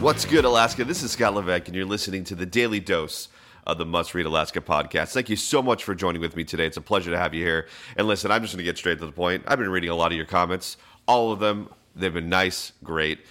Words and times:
What's 0.00 0.24
good, 0.24 0.46
Alaska? 0.46 0.82
This 0.86 1.02
is 1.02 1.10
Scott 1.10 1.34
Levesque, 1.34 1.66
and 1.66 1.76
you're 1.76 1.84
listening 1.84 2.24
to 2.24 2.34
the 2.34 2.46
Daily 2.46 2.80
Dose 2.80 3.28
of 3.66 3.76
the 3.76 3.84
Must 3.84 4.14
Read 4.14 4.24
Alaska 4.24 4.62
podcast. 4.62 5.12
Thank 5.12 5.28
you 5.28 5.36
so 5.36 5.62
much 5.62 5.84
for 5.84 5.94
joining 5.94 6.22
with 6.22 6.34
me 6.36 6.42
today. 6.42 6.64
It's 6.64 6.78
a 6.78 6.80
pleasure 6.80 7.10
to 7.10 7.18
have 7.18 7.34
you 7.34 7.44
here. 7.44 7.68
And 7.98 8.08
listen, 8.08 8.30
I'm 8.30 8.40
just 8.40 8.54
going 8.54 8.60
to 8.60 8.64
get 8.64 8.78
straight 8.78 8.98
to 9.00 9.04
the 9.04 9.12
point. 9.12 9.44
I've 9.46 9.58
been 9.58 9.68
reading 9.68 9.90
a 9.90 9.94
lot 9.94 10.10
of 10.10 10.16
your 10.16 10.24
comments, 10.24 10.78
all 11.06 11.32
of 11.32 11.38
them. 11.38 11.68
They've 11.94 12.14
been 12.14 12.30
nice, 12.30 12.72
great, 12.82 13.26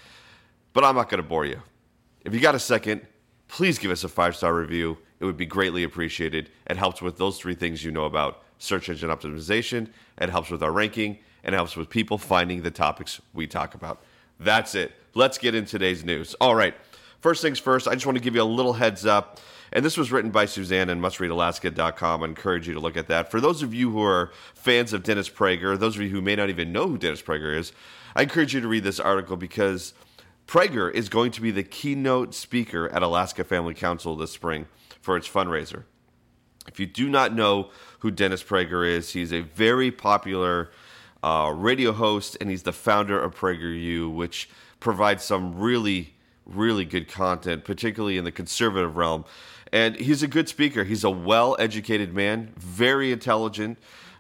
but 0.74 0.84
I'm 0.84 0.94
not 0.94 1.10
going 1.10 1.24
to 1.24 1.28
bore 1.28 1.48
you. 1.48 1.60
If 2.24 2.36
you 2.36 2.40
got 2.40 2.54
a 2.54 2.60
second, 2.60 3.02
please 3.48 3.80
give 3.80 3.90
us 3.90 4.04
a 4.04 4.08
five 4.08 4.36
star 4.36 4.54
review. 4.54 5.00
It 5.20 5.26
would 5.26 5.38
be 5.38 5.48
greatly 5.48 5.84
appreciated. 5.84 6.52
It 6.68 6.78
helps 6.78 7.02
with 7.02 7.18
those 7.18 7.40
three 7.40 7.56
things 7.56 7.84
you 7.84 7.90
know 7.90 8.06
about 8.06 8.44
search 8.60 8.90
engine 8.90 9.10
optimization, 9.10 9.88
it 10.22 10.30
helps 10.30 10.52
with 10.52 10.62
our 10.62 10.72
ranking, 10.72 11.18
and 11.44 11.56
it 11.56 11.58
helps 11.58 11.76
with 11.76 11.90
people 11.90 12.20
finding 12.20 12.62
the 12.62 12.70
topics 12.70 13.20
we 13.34 13.48
talk 13.48 13.74
about. 13.74 14.04
That's 14.40 14.76
it. 14.76 14.92
Let's 15.20 15.38
get 15.38 15.54
in 15.54 15.66
today's 15.66 16.06
news. 16.06 16.34
All 16.40 16.56
right. 16.56 16.74
First 17.20 17.42
things 17.42 17.60
first, 17.60 17.90
I 17.90 17.94
just 17.94 18.06
want 18.06 18.18
to 18.18 18.24
give 18.24 18.36
you 18.36 18.42
a 18.42 18.44
little 18.44 18.72
heads 18.72 19.06
up. 19.06 19.42
And 19.74 19.84
this 19.84 19.98
was 19.98 20.14
written 20.14 20.32
by 20.32 20.46
Suzanne 20.46 20.88
and 20.88 21.02
mustreadalaska.com. 21.02 22.24
I 22.24 22.26
encourage 22.26 22.70
you 22.70 22.74
to 22.74 22.80
look 22.80 22.96
at 22.96 23.10
that. 23.10 23.30
For 23.30 23.42
those 23.42 23.62
of 23.62 23.74
you 23.74 23.92
who 23.92 24.02
are 24.02 24.32
fans 24.54 24.94
of 24.94 25.04
Dennis 25.04 25.30
Prager, 25.30 25.78
those 25.78 25.98
of 25.98 26.04
you 26.04 26.08
who 26.08 26.22
may 26.22 26.38
not 26.38 26.48
even 26.48 26.72
know 26.72 26.88
who 26.88 26.98
Dennis 26.98 27.22
Prager 27.22 27.54
is, 27.54 27.74
I 28.16 28.22
encourage 28.22 28.54
you 28.54 28.62
to 28.62 28.68
read 28.70 28.86
this 28.86 28.98
article 28.98 29.36
because 29.36 29.94
Prager 30.48 30.90
is 30.90 31.10
going 31.10 31.32
to 31.32 31.42
be 31.42 31.52
the 31.52 31.64
keynote 31.64 32.34
speaker 32.34 32.88
at 32.88 33.04
Alaska 33.04 33.44
Family 33.44 33.74
Council 33.74 34.16
this 34.16 34.32
spring 34.32 34.68
for 35.02 35.18
its 35.18 35.28
fundraiser. 35.28 35.84
If 36.66 36.80
you 36.80 36.86
do 36.86 37.10
not 37.10 37.36
know 37.36 37.72
who 38.00 38.10
Dennis 38.10 38.42
Prager 38.42 38.88
is, 38.88 39.12
he's 39.12 39.34
a 39.34 39.42
very 39.42 39.92
popular 39.92 40.72
uh, 41.22 41.52
radio 41.54 41.92
host 41.92 42.38
and 42.40 42.50
he's 42.50 42.64
the 42.64 42.72
founder 42.72 43.22
of 43.22 43.36
PragerU, 43.36 44.14
which 44.14 44.50
provides 44.80 45.24
some 45.24 45.58
really, 45.58 46.14
really 46.46 46.86
good 46.86 47.08
content, 47.08 47.64
particularly 47.64 48.18
in 48.18 48.24
the 48.24 48.32
conservative 48.32 48.96
realm. 48.96 49.26
And 49.72 49.96
he's 49.96 50.24
a 50.24 50.28
good 50.28 50.50
speaker. 50.50 50.84
He's 50.84 51.04
a 51.04 51.10
well 51.10 51.56
educated 51.60 52.14
man, 52.14 52.54
very 52.58 53.12
intelligent. 53.12 53.78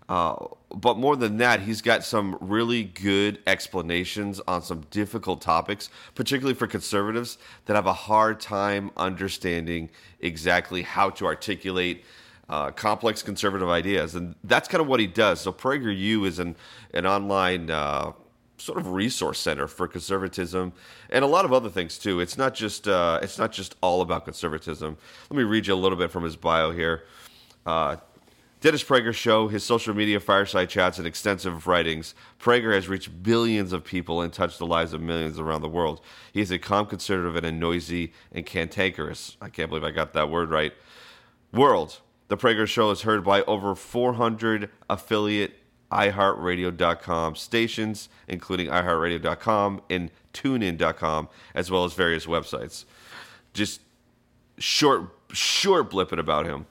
Uh, 0.07 0.35
but 0.75 0.97
more 0.97 1.15
than 1.15 1.37
that, 1.37 1.61
he's 1.61 1.81
got 1.81 2.03
some 2.03 2.37
really 2.41 2.83
good 2.83 3.39
explanations 3.45 4.41
on 4.47 4.61
some 4.61 4.81
difficult 4.91 5.41
topics, 5.41 5.89
particularly 6.15 6.55
for 6.55 6.67
conservatives 6.67 7.37
that 7.65 7.75
have 7.75 7.85
a 7.85 7.93
hard 7.93 8.39
time 8.39 8.91
understanding 8.97 9.89
exactly 10.19 10.81
how 10.81 11.11
to 11.11 11.25
articulate 11.25 12.03
uh, 12.49 12.71
complex 12.71 13.21
conservative 13.21 13.69
ideas. 13.69 14.15
And 14.15 14.33
that's 14.43 14.67
kind 14.67 14.81
of 14.81 14.87
what 14.87 14.99
he 14.99 15.07
does. 15.07 15.41
So 15.41 15.53
PragerU 15.53 16.25
is 16.25 16.39
an, 16.39 16.55
an 16.93 17.05
online 17.05 17.69
uh, 17.69 18.11
sort 18.59 18.77
of 18.77 18.91
resource 18.91 19.39
center 19.39 19.67
for 19.67 19.87
conservatism 19.87 20.73
and 21.09 21.23
a 21.23 21.27
lot 21.27 21.45
of 21.45 21.53
other 21.53 21.69
things 21.69 21.97
too. 21.97 22.19
It's 22.19 22.37
not 22.37 22.53
just 22.53 22.87
uh, 22.87 23.19
it's 23.21 23.37
not 23.37 23.51
just 23.51 23.75
all 23.81 24.01
about 24.01 24.25
conservatism. 24.25 24.97
Let 25.29 25.37
me 25.37 25.43
read 25.43 25.67
you 25.67 25.73
a 25.73 25.75
little 25.75 25.97
bit 25.97 26.11
from 26.11 26.23
his 26.23 26.35
bio 26.35 26.71
here. 26.71 27.03
Uh, 27.65 27.97
Dennis 28.61 28.83
Prager 28.83 29.13
show, 29.13 29.47
his 29.47 29.63
social 29.63 29.93
media 29.93 30.19
fireside 30.19 30.69
chats, 30.69 30.97
and 30.97 31.07
extensive 31.07 31.65
writings. 31.65 32.13
Prager 32.41 32.73
has 32.73 32.89
reached 32.89 33.23
billions 33.23 33.71
of 33.71 33.85
people 33.85 34.21
and 34.21 34.33
touched 34.33 34.59
the 34.59 34.65
lives 34.65 34.91
of 34.91 35.01
millions 35.01 35.39
around 35.39 35.61
the 35.61 35.69
world. 35.69 36.01
He 36.33 36.41
is 36.41 36.51
a 36.51 36.59
calm 36.59 36.85
conservative 36.85 37.37
and 37.37 37.45
a 37.45 37.53
noisy 37.53 38.11
and 38.33 38.45
cantankerous, 38.45 39.37
I 39.41 39.47
can't 39.47 39.69
believe 39.69 39.85
I 39.85 39.91
got 39.91 40.11
that 40.11 40.29
word 40.29 40.49
right, 40.49 40.73
world. 41.53 42.01
The 42.27 42.35
Prager 42.35 42.67
show 42.67 42.91
is 42.91 43.03
heard 43.03 43.23
by 43.23 43.43
over 43.43 43.75
400 43.75 44.69
affiliate 44.89 45.53
iHeartRadio.com 45.91 47.35
stations, 47.35 48.09
including 48.27 48.67
iHeartRadio.com 48.67 49.81
and 49.89 50.11
TuneIn.com, 50.33 51.29
as 51.55 51.71
well 51.71 51.85
as 51.85 51.93
various 51.93 52.25
websites. 52.25 52.85
Just 53.53 53.81
short, 54.57 55.09
short 55.31 55.89
blipping 55.89 56.19
about 56.19 56.45
him. 56.45 56.65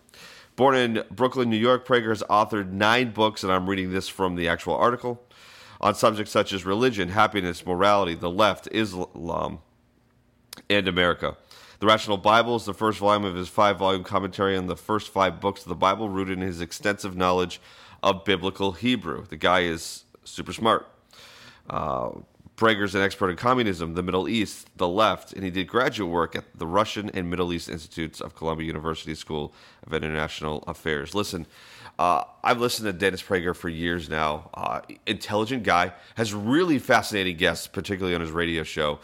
Born 0.57 0.77
in 0.77 1.05
Brooklyn, 1.11 1.51
New 1.51 1.57
York, 1.57 1.87
Prager 1.87 2.09
has 2.09 2.23
authored 2.25 2.73
nine 2.73 3.11
books, 3.11 3.45
and 3.45 3.53
I'm 3.53 3.69
reading 3.69 3.93
this 3.93 4.09
from 4.09 4.35
the 4.35 4.49
actual 4.49 4.75
article, 4.75 5.23
on 5.81 5.95
subjects 5.95 6.33
such 6.33 6.53
as 6.53 6.65
religion, 6.65 7.11
happiness, 7.11 7.65
morality, 7.65 8.15
the 8.15 8.31
left, 8.31 8.69
Islam, 8.73 9.61
and 10.69 10.89
America. 10.89 11.37
The 11.79 11.87
Rational 11.87 12.17
Bible 12.17 12.57
is 12.57 12.65
the 12.65 12.75
first 12.75 12.99
volume 12.99 13.25
of 13.25 13.37
his 13.37 13.49
five 13.49 13.79
volume 13.79 14.03
commentary 14.03 14.57
on 14.57 14.67
the 14.67 14.77
first 14.77 15.13
five 15.13 15.41
books 15.41 15.63
of 15.63 15.69
the 15.69 15.77
Bible, 15.77 16.09
rooted 16.09 16.39
in 16.39 16.45
his 16.45 16.61
extensive 16.61 17.17
knowledge 17.17 17.61
of 18.03 18.25
biblical 18.25 18.73
Hebrew. 18.73 19.27
The 19.27 19.37
guy 19.37 19.61
is 19.61 20.05
super 20.25 20.53
smart. 20.53 20.87
Uh, 21.69 22.11
Prager's 22.59 22.97
an 22.97 23.03
expert 23.03 23.31
in 23.31 23.37
communism, 23.37 23.95
the 23.95 24.03
Middle 24.03 24.29
East, 24.29 24.69
the 24.77 24.89
left, 24.89 25.33
and 25.33 25.45
he 25.45 25.51
did 25.51 25.69
graduate 25.69 26.11
work 26.11 26.35
at 26.35 26.45
the 26.59 26.67
Russian 26.67 27.09
and 27.11 27.31
Middle 27.31 27.53
East 27.53 27.69
Institutes 27.69 28.21
of 28.21 28.35
Columbia 28.35 28.67
University 28.67 29.15
School 29.15 29.55
of 29.87 29.95
International 29.95 30.65
Affairs. 30.67 31.15
Listen, 31.15 31.47
uh, 32.01 32.25
I've 32.43 32.61
listened 32.61 32.87
to 32.87 32.93
Dennis 32.93 33.23
Prager 33.23 33.55
for 33.55 33.69
years 33.69 34.09
now. 34.09 34.51
Uh, 34.55 34.81
intelligent 35.07 35.63
guy, 35.63 35.93
has 36.17 36.35
really 36.35 36.81
fascinating 36.81 37.37
guests, 37.37 37.69
particularly 37.69 38.17
on 38.17 38.21
his 38.21 38.33
radio 38.33 38.65
show, 38.65 38.99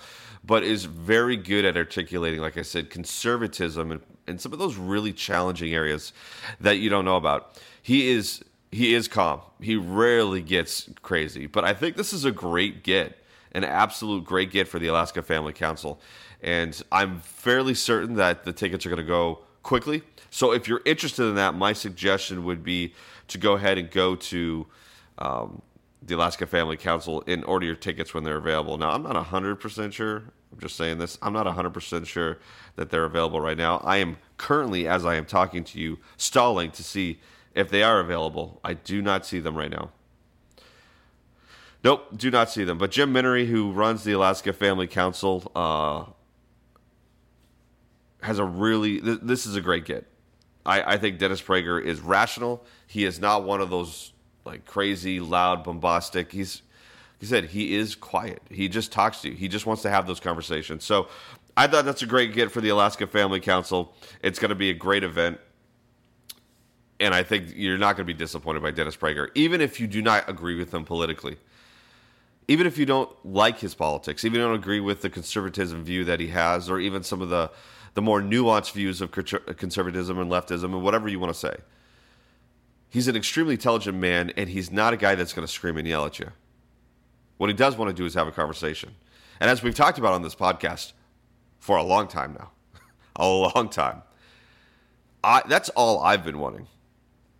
but 0.45 0.65
is 0.65 0.85
very 0.85 1.37
good 1.37 1.65
at 1.65 1.77
articulating, 1.77 2.41
like 2.41 2.59
I 2.59 2.63
said, 2.63 2.91
conservatism 2.91 3.93
and, 3.93 4.01
and 4.27 4.41
some 4.41 4.53
of 4.53 4.59
those 4.59 4.77
really 4.77 5.13
challenging 5.13 5.73
areas 5.73 6.13
that 6.61 6.79
you 6.79 6.91
don't 6.91 7.05
know 7.05 7.17
about. 7.17 7.57
He 7.83 8.09
is 8.11 8.43
he 8.75 8.93
is 8.95 9.07
calm. 9.07 9.41
He 9.61 9.77
rarely 9.77 10.43
gets 10.43 10.91
crazy, 11.03 11.47
but 11.47 11.65
I 11.65 11.75
think 11.75 11.97
this 11.97 12.13
is 12.13 12.25
a 12.25 12.33
great 12.33 12.83
get, 12.83 13.17
an 13.53 13.63
absolute 13.63 14.25
great 14.25 14.51
get 14.51 14.67
for 14.67 14.81
the 14.81 14.89
Alaska 14.89 15.23
Family 15.23 15.53
Council. 15.53 16.01
And 16.43 16.81
I'm 16.91 17.21
fairly 17.21 17.75
certain 17.75 18.17
that 18.17 18.43
the 18.43 18.53
tickets 18.53 18.85
are 18.85 18.89
going 18.89 18.99
to 18.99 19.05
go 19.05 19.41
quickly. 19.63 20.03
So 20.31 20.53
if 20.53 20.67
you're 20.67 20.83
interested 20.85 21.25
in 21.25 21.37
that, 21.37 21.55
my 21.55 21.73
suggestion 21.73 22.45
would 22.45 22.65
be 22.65 22.95
to 23.29 23.39
go 23.39 23.53
ahead 23.53 23.79
and 23.79 23.89
go 23.91 24.17
to 24.17 24.67
um, 25.19 25.63
the 26.03 26.17
Alaska 26.17 26.45
Family 26.45 26.77
Council 26.77 27.23
and 27.29 27.45
order 27.45 27.67
your 27.67 27.77
tickets 27.77 28.13
when 28.13 28.25
they're 28.25 28.39
available. 28.39 28.77
Now, 28.77 28.91
I'm 28.91 29.05
not 29.05 29.15
100% 29.15 29.93
sure. 29.93 30.25
I'm 30.53 30.59
just 30.59 30.77
saying 30.77 30.99
this. 30.99 31.17
I'm 31.23 31.33
not 31.33 31.47
100% 31.47 32.07
sure 32.07 32.39
that 32.75 32.91
they're 32.91 33.05
available 33.05 33.41
right 33.41 33.57
now. 33.57 33.79
I 33.85 33.99
am 33.99 34.17
currently, 34.37 34.89
as 34.89 35.05
I 35.07 35.15
am 35.15 35.27
talking 35.27 35.63
to 35.63 35.81
you, 35.81 35.99
stalling 36.17 36.73
to 36.73 36.83
see 36.83 37.21
if 37.55 37.71
they 37.71 37.83
are 37.83 38.01
available. 38.01 38.61
I 38.65 38.75
do 38.75 39.01
not 39.01 39.25
see 39.25 39.41
them 39.41 39.57
right 39.57 39.71
now. 39.71 39.91
Nope, 41.83 42.17
do 42.17 42.31
not 42.31 42.51
see 42.51 42.65
them. 42.65 42.79
But 42.79 42.91
Jim 42.91 43.13
Minnery, 43.13 43.47
who 43.47 43.71
runs 43.71 44.05
the 44.05 44.13
Alaska 44.13 44.53
Family 44.53 44.87
Council, 44.87 45.51
uh, 45.55 46.05
has 48.23 48.39
a 48.39 48.45
really. 48.45 49.01
Th- 49.01 49.19
this 49.23 49.45
is 49.45 49.55
a 49.55 49.61
great 49.61 49.85
get. 49.85 50.07
I, 50.65 50.95
I 50.95 50.97
think 50.97 51.19
Dennis 51.19 51.43
Prager 51.43 51.83
is 51.83 52.01
rational. 52.01 52.65
He 52.87 53.05
is 53.05 53.21
not 53.21 53.45
one 53.45 53.61
of 53.61 53.69
those 53.69 54.13
like 54.47 54.65
crazy, 54.65 55.21
loud, 55.21 55.63
bombastic. 55.63 56.33
He's 56.33 56.63
he 57.21 57.27
said 57.27 57.47
he 57.47 57.75
is 57.77 57.95
quiet. 57.95 58.43
He 58.51 58.69
just 58.69 58.91
talks 58.91 59.21
to 59.23 59.29
you. 59.29 59.35
He 59.35 59.49
just 59.49 59.67
wants 59.67 59.83
to 59.83 59.91
have 59.91 60.07
those 60.07 60.21
conversations. 60.21 60.85
So 60.85 61.09
I 61.57 61.67
thought 61.67 61.85
that's 61.85 62.03
a 62.03 62.07
great 62.07 62.33
get 62.33 62.51
for 62.51 62.61
the 62.61 62.71
Alaska 62.71 63.07
Family 63.07 63.41
Council. 63.41 63.95
It's 64.23 64.39
going 64.39 64.49
to 64.49 64.55
be 64.55 64.71
a 64.71 64.75
great 64.75 65.05
event 65.05 65.39
and 67.01 67.15
I 67.15 67.23
think 67.23 67.53
you're 67.55 67.79
not 67.79 67.97
going 67.97 68.07
to 68.07 68.13
be 68.13 68.17
disappointed 68.19 68.63
by 68.63 68.71
Dennis 68.71 68.97
Prager, 68.97 69.29
even 69.35 69.61
if 69.61 69.81
you 69.81 69.87
do 69.87 70.01
not 70.01 70.29
agree 70.29 70.57
with 70.57 70.73
him 70.73 70.85
politically. 70.85 71.37
Even 72.47 72.67
if 72.67 72.77
you 72.77 72.85
don't 72.85 73.11
like 73.25 73.59
his 73.59 73.75
politics, 73.75 74.25
even 74.25 74.41
don't 74.41 74.55
agree 74.55 74.81
with 74.81 75.01
the 75.01 75.09
conservatism 75.09 75.83
view 75.83 76.05
that 76.05 76.21
he 76.21 76.29
has, 76.29 76.69
or 76.69 76.79
even 76.79 77.03
some 77.03 77.23
of 77.23 77.31
the, 77.31 77.51
the 77.95 78.03
more 78.03 78.21
nuanced 78.21 78.73
views 78.73 79.01
of 79.01 79.11
conservatism 79.11 80.19
and 80.19 80.31
leftism 80.31 80.65
and 80.65 80.83
whatever 80.83 81.09
you 81.09 81.19
want 81.19 81.33
to 81.33 81.39
say. 81.39 81.57
He's 82.91 83.09
an 83.09 83.17
extremely 83.17 83.55
intelligent 83.55 83.97
man, 83.97 84.31
and 84.37 84.51
he's 84.51 84.71
not 84.71 84.93
a 84.93 84.97
guy 84.97 85.15
that's 85.15 85.33
going 85.33 85.47
to 85.47 85.53
scream 85.53 85.79
and 85.79 85.89
yell 85.89 86.05
at 86.05 86.19
you. 86.19 86.31
What 87.39 87.49
he 87.49 87.55
does 87.55 87.77
want 87.77 87.89
to 87.89 87.95
do 87.95 88.05
is 88.05 88.15
have 88.15 88.29
a 88.29 88.33
conversation. 88.33 88.95
And 89.41 89.51
as 89.51 89.63
we've 89.63 89.75
talked 89.75 89.99
about 89.99 90.13
on 90.13 90.23
this 90.23 90.35
podcast 90.35 90.93
for 91.59 91.77
a 91.77 91.83
long 91.83 92.07
time 92.09 92.37
now, 92.39 92.51
a 93.17 93.27
long 93.27 93.69
time, 93.71 94.03
I, 95.25 95.43
that's 95.49 95.71
all 95.71 96.01
I've 96.01 96.25
been 96.25 96.39
wanting 96.39 96.69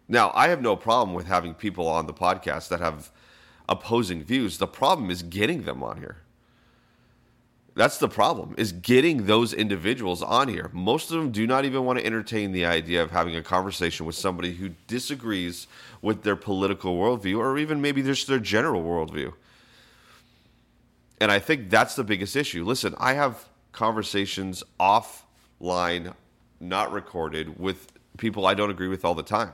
now, 0.09 0.33
I 0.35 0.49
have 0.49 0.61
no 0.61 0.77
problem 0.77 1.15
with 1.15 1.27
having 1.27 1.55
people 1.55 1.89
on 1.89 2.07
the 2.07 2.13
podcast 2.13 2.69
that 2.69 2.81
have 2.81 3.11
opposing 3.69 4.23
views. 4.23 4.59
The 4.59 4.67
problem 4.67 5.11
is 5.11 5.23
getting 5.23 5.63
them 5.63 5.83
on 5.83 5.99
here. 5.99 6.19
That's 7.77 7.99
the 7.99 8.09
problem 8.09 8.55
is 8.57 8.71
getting 8.71 9.27
those 9.27 9.53
individuals 9.53 10.23
on 10.23 10.49
here. 10.49 10.71
Most 10.73 11.11
of 11.11 11.17
them 11.17 11.33
do 11.33 11.45
not 11.45 11.65
even 11.65 11.85
want 11.85 11.99
to 11.99 12.07
entertain 12.07 12.53
the 12.53 12.65
idea 12.65 13.03
of 13.03 13.11
having 13.11 13.35
a 13.35 13.43
conversation 13.43 14.07
with 14.07 14.15
somebody 14.15 14.55
who 14.55 14.71
disagrees 14.87 15.67
with 16.01 16.23
their 16.23 16.37
political 16.37 16.97
worldview 16.97 17.39
or 17.39 17.59
even 17.59 17.81
maybe 17.81 18.01
just 18.01 18.29
their 18.29 18.39
general 18.39 18.85
worldview. 18.85 19.33
And 21.21 21.33
I 21.33 21.41
think 21.41 21.69
that's 21.69 21.97
the 21.97 22.05
biggest 22.05 22.37
issue. 22.37 22.65
Listen, 22.65 22.95
I 22.99 23.15
have 23.15 23.49
conversations 23.73 24.63
offline, 24.79 26.15
not 26.61 26.93
recorded, 26.93 27.59
with 27.59 27.91
people 28.19 28.47
I 28.47 28.55
don't 28.55 28.71
agree 28.71 28.89
with 28.89 29.05
all 29.05 29.17
the 29.17 29.23
time. 29.25 29.53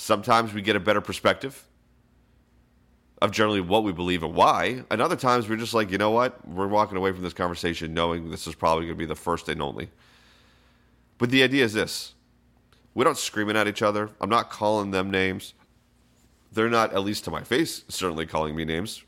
Sometimes 0.00 0.54
we 0.54 0.62
get 0.62 0.76
a 0.76 0.80
better 0.80 1.02
perspective 1.02 1.62
of 3.20 3.32
generally 3.32 3.60
what 3.60 3.84
we 3.84 3.92
believe 3.92 4.22
and 4.22 4.34
why. 4.34 4.82
And 4.90 5.02
other 5.02 5.14
times 5.14 5.46
we're 5.46 5.56
just 5.58 5.74
like, 5.74 5.90
you 5.90 5.98
know 5.98 6.10
what? 6.10 6.48
We're 6.48 6.68
walking 6.68 6.96
away 6.96 7.12
from 7.12 7.20
this 7.20 7.34
conversation 7.34 7.92
knowing 7.92 8.30
this 8.30 8.46
is 8.46 8.54
probably 8.54 8.86
going 8.86 8.96
to 8.96 8.98
be 8.98 9.04
the 9.04 9.14
first 9.14 9.50
and 9.50 9.60
only. 9.60 9.90
But 11.18 11.28
the 11.28 11.42
idea 11.42 11.66
is 11.66 11.74
this 11.74 12.14
we 12.94 13.04
don't 13.04 13.18
screaming 13.18 13.58
at 13.58 13.68
each 13.68 13.82
other. 13.82 14.08
I'm 14.22 14.30
not 14.30 14.48
calling 14.48 14.90
them 14.90 15.10
names. 15.10 15.52
They're 16.50 16.70
not, 16.70 16.94
at 16.94 17.04
least 17.04 17.24
to 17.24 17.30
my 17.30 17.42
face, 17.44 17.84
certainly 17.88 18.24
calling 18.24 18.56
me 18.56 18.64
names. 18.64 19.02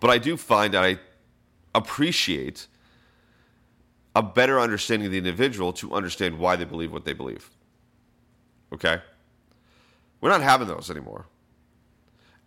But 0.00 0.10
I 0.10 0.18
do 0.18 0.36
find 0.36 0.74
that 0.74 0.84
I 0.84 0.98
appreciate 1.74 2.66
a 4.14 4.22
better 4.22 4.60
understanding 4.60 5.06
of 5.06 5.12
the 5.12 5.18
individual 5.18 5.72
to 5.72 5.94
understand 5.94 6.38
why 6.38 6.56
they 6.56 6.66
believe 6.66 6.92
what 6.92 7.06
they 7.06 7.14
believe. 7.14 7.48
Okay? 8.70 9.00
We're 10.20 10.30
not 10.30 10.42
having 10.42 10.68
those 10.68 10.90
anymore. 10.90 11.26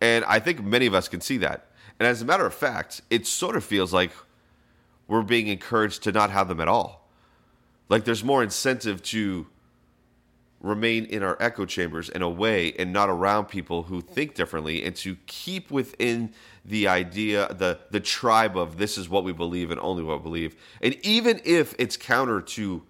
And 0.01 0.25
I 0.25 0.39
think 0.39 0.63
many 0.63 0.85
of 0.85 0.93
us 0.93 1.07
can 1.07 1.21
see 1.21 1.37
that. 1.37 1.67
And 1.99 2.07
as 2.07 2.21
a 2.21 2.25
matter 2.25 2.45
of 2.45 2.53
fact, 2.53 3.01
it 3.09 3.25
sort 3.25 3.55
of 3.55 3.63
feels 3.63 3.93
like 3.93 4.11
we're 5.07 5.21
being 5.21 5.47
encouraged 5.47 6.03
to 6.03 6.11
not 6.11 6.29
have 6.29 6.47
them 6.47 6.59
at 6.59 6.67
all. 6.67 7.07
Like 7.89 8.05
there's 8.05 8.23
more 8.23 8.43
incentive 8.43 9.01
to 9.03 9.47
remain 10.63 11.05
in 11.05 11.21
our 11.21 11.37
echo 11.41 11.65
chambers 11.65 12.09
and 12.09 12.23
away 12.23 12.73
and 12.79 12.93
not 12.93 13.09
around 13.09 13.45
people 13.45 13.83
who 13.83 14.01
think 14.01 14.33
differently 14.33 14.83
and 14.83 14.95
to 14.95 15.17
keep 15.27 15.69
within 15.69 16.33
the 16.63 16.87
idea 16.87 17.53
the 17.53 17.77
the 17.91 17.99
tribe 17.99 18.57
of 18.57 18.77
this 18.77 18.97
is 18.97 19.09
what 19.09 19.25
we 19.25 19.33
believe 19.33 19.71
and 19.71 19.79
only 19.81 20.01
what 20.01 20.19
we 20.19 20.23
believe 20.23 20.55
and 20.81 20.95
even 21.03 21.41
if 21.43 21.75
it's 21.77 21.97
counter 21.97 22.39
to 22.39 22.81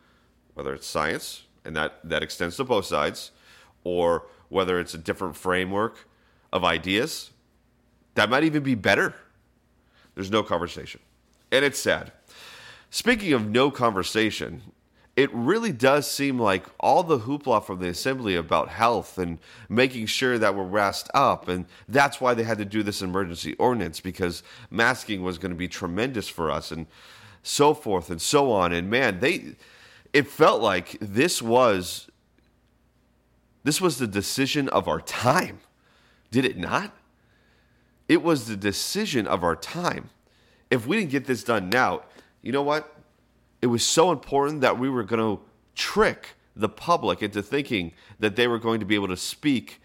whether 0.53 0.71
it's 0.71 0.85
science 0.85 1.43
and 1.65 1.75
that 1.75 1.97
that 2.03 2.21
extends 2.21 2.55
to 2.55 2.63
both 2.63 2.85
sides 2.85 3.31
or 3.83 4.27
whether 4.53 4.79
it's 4.79 4.93
a 4.93 4.97
different 4.97 5.35
framework 5.35 6.07
of 6.51 6.63
ideas 6.63 7.31
that 8.15 8.29
might 8.29 8.43
even 8.43 8.63
be 8.63 8.75
better. 8.75 9.15
There's 10.15 10.31
no 10.31 10.43
conversation. 10.43 11.01
And 11.51 11.65
it's 11.65 11.79
sad. 11.79 12.11
Speaking 12.89 13.33
of 13.33 13.49
no 13.49 13.71
conversation, 13.71 14.61
it 15.15 15.33
really 15.33 15.71
does 15.71 16.09
seem 16.09 16.39
like 16.39 16.65
all 16.79 17.03
the 17.03 17.19
hoopla 17.19 17.63
from 17.63 17.79
the 17.79 17.89
assembly 17.89 18.35
about 18.35 18.69
health 18.69 19.17
and 19.17 19.39
making 19.69 20.05
sure 20.07 20.37
that 20.37 20.55
we're 20.55 20.63
rest 20.63 21.09
up, 21.13 21.47
and 21.47 21.65
that's 21.87 22.19
why 22.21 22.33
they 22.33 22.43
had 22.43 22.57
to 22.59 22.65
do 22.65 22.81
this 22.81 23.01
emergency 23.01 23.53
ordinance 23.55 23.99
because 23.99 24.43
masking 24.71 25.23
was 25.23 25.37
going 25.37 25.51
to 25.51 25.57
be 25.57 25.67
tremendous 25.67 26.27
for 26.27 26.49
us, 26.49 26.71
and 26.71 26.87
so 27.43 27.73
forth 27.73 28.09
and 28.09 28.21
so 28.21 28.51
on. 28.51 28.73
And 28.73 28.89
man, 28.89 29.19
they 29.19 29.55
it 30.13 30.27
felt 30.27 30.61
like 30.61 30.97
this 30.99 31.41
was 31.41 32.09
this 33.63 33.79
was 33.79 33.97
the 33.97 34.07
decision 34.07 34.69
of 34.69 34.87
our 34.87 34.99
time. 35.01 35.59
Did 36.31 36.45
it 36.45 36.57
not? 36.57 36.93
It 38.07 38.21
was 38.21 38.47
the 38.47 38.57
decision 38.57 39.27
of 39.27 39.43
our 39.43 39.55
time. 39.55 40.09
If 40.69 40.85
we 40.85 40.97
didn't 40.97 41.11
get 41.11 41.25
this 41.25 41.43
done 41.43 41.69
now, 41.69 42.01
you 42.41 42.51
know 42.51 42.63
what? 42.63 42.95
It 43.61 43.67
was 43.67 43.85
so 43.85 44.11
important 44.11 44.61
that 44.61 44.77
we 44.77 44.89
were 44.89 45.03
going 45.03 45.37
to 45.37 45.41
trick 45.75 46.35
the 46.55 46.69
public 46.69 47.23
into 47.23 47.41
thinking 47.41 47.93
that 48.19 48.35
they 48.35 48.47
were 48.47 48.59
going 48.59 48.79
to 48.79 48.85
be 48.85 48.95
able 48.95 49.07
to 49.07 49.17
speak 49.17 49.81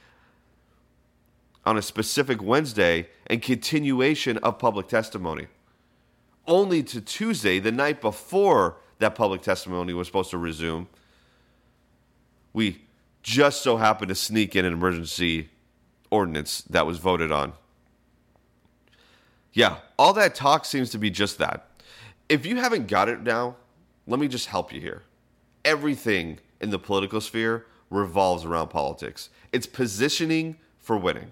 on 1.65 1.77
a 1.77 1.83
specific 1.83 2.43
Wednesday 2.43 3.09
and 3.27 3.41
continuation 3.43 4.39
of 4.39 4.59
public 4.59 4.89
testimony. 4.89 5.47
Only 6.47 6.83
to 6.85 7.01
Tuesday, 7.01 7.59
the 7.59 7.73
night 7.73 8.01
before 8.01 8.77
that 8.99 9.15
public 9.15 9.43
testimony 9.43 9.93
was 9.93 10.07
supposed 10.07 10.31
to 10.31 10.39
resume, 10.39 10.89
we 12.53 12.81
just 13.29 13.61
so 13.61 13.77
happened 13.77 14.09
to 14.09 14.15
sneak 14.15 14.57
in 14.57 14.65
an 14.65 14.73
emergency 14.73 15.51
ordinance 16.11 16.63
that 16.63 16.87
was 16.87 16.97
voted 16.97 17.31
on. 17.31 17.53
Yeah, 19.53 19.77
all 19.99 20.15
that 20.15 20.35
talk 20.35 20.65
seems 20.65 20.89
to 20.91 20.99
be 20.99 21.11
just 21.11 21.37
that. 21.37 21.69
If 22.31 22.47
you 22.47 22.57
haven't 22.57 22.89
got 22.89 23.11
it 23.11 23.23
now, 23.23 23.57
let 24.07 24.19
me 24.19 24.29
just 24.29 24.47
help 24.47 24.73
you 24.73 24.81
here. 24.81 25.03
Everything 25.63 26.39
in 26.63 26.71
the 26.71 26.79
political 26.79 27.21
sphere 27.21 27.67
revolves 27.91 28.47
around 28.47 28.69
politics. 28.69 29.29
It's 29.53 29.67
positioning 29.67 30.57
for 30.79 30.97
winning. 30.97 31.31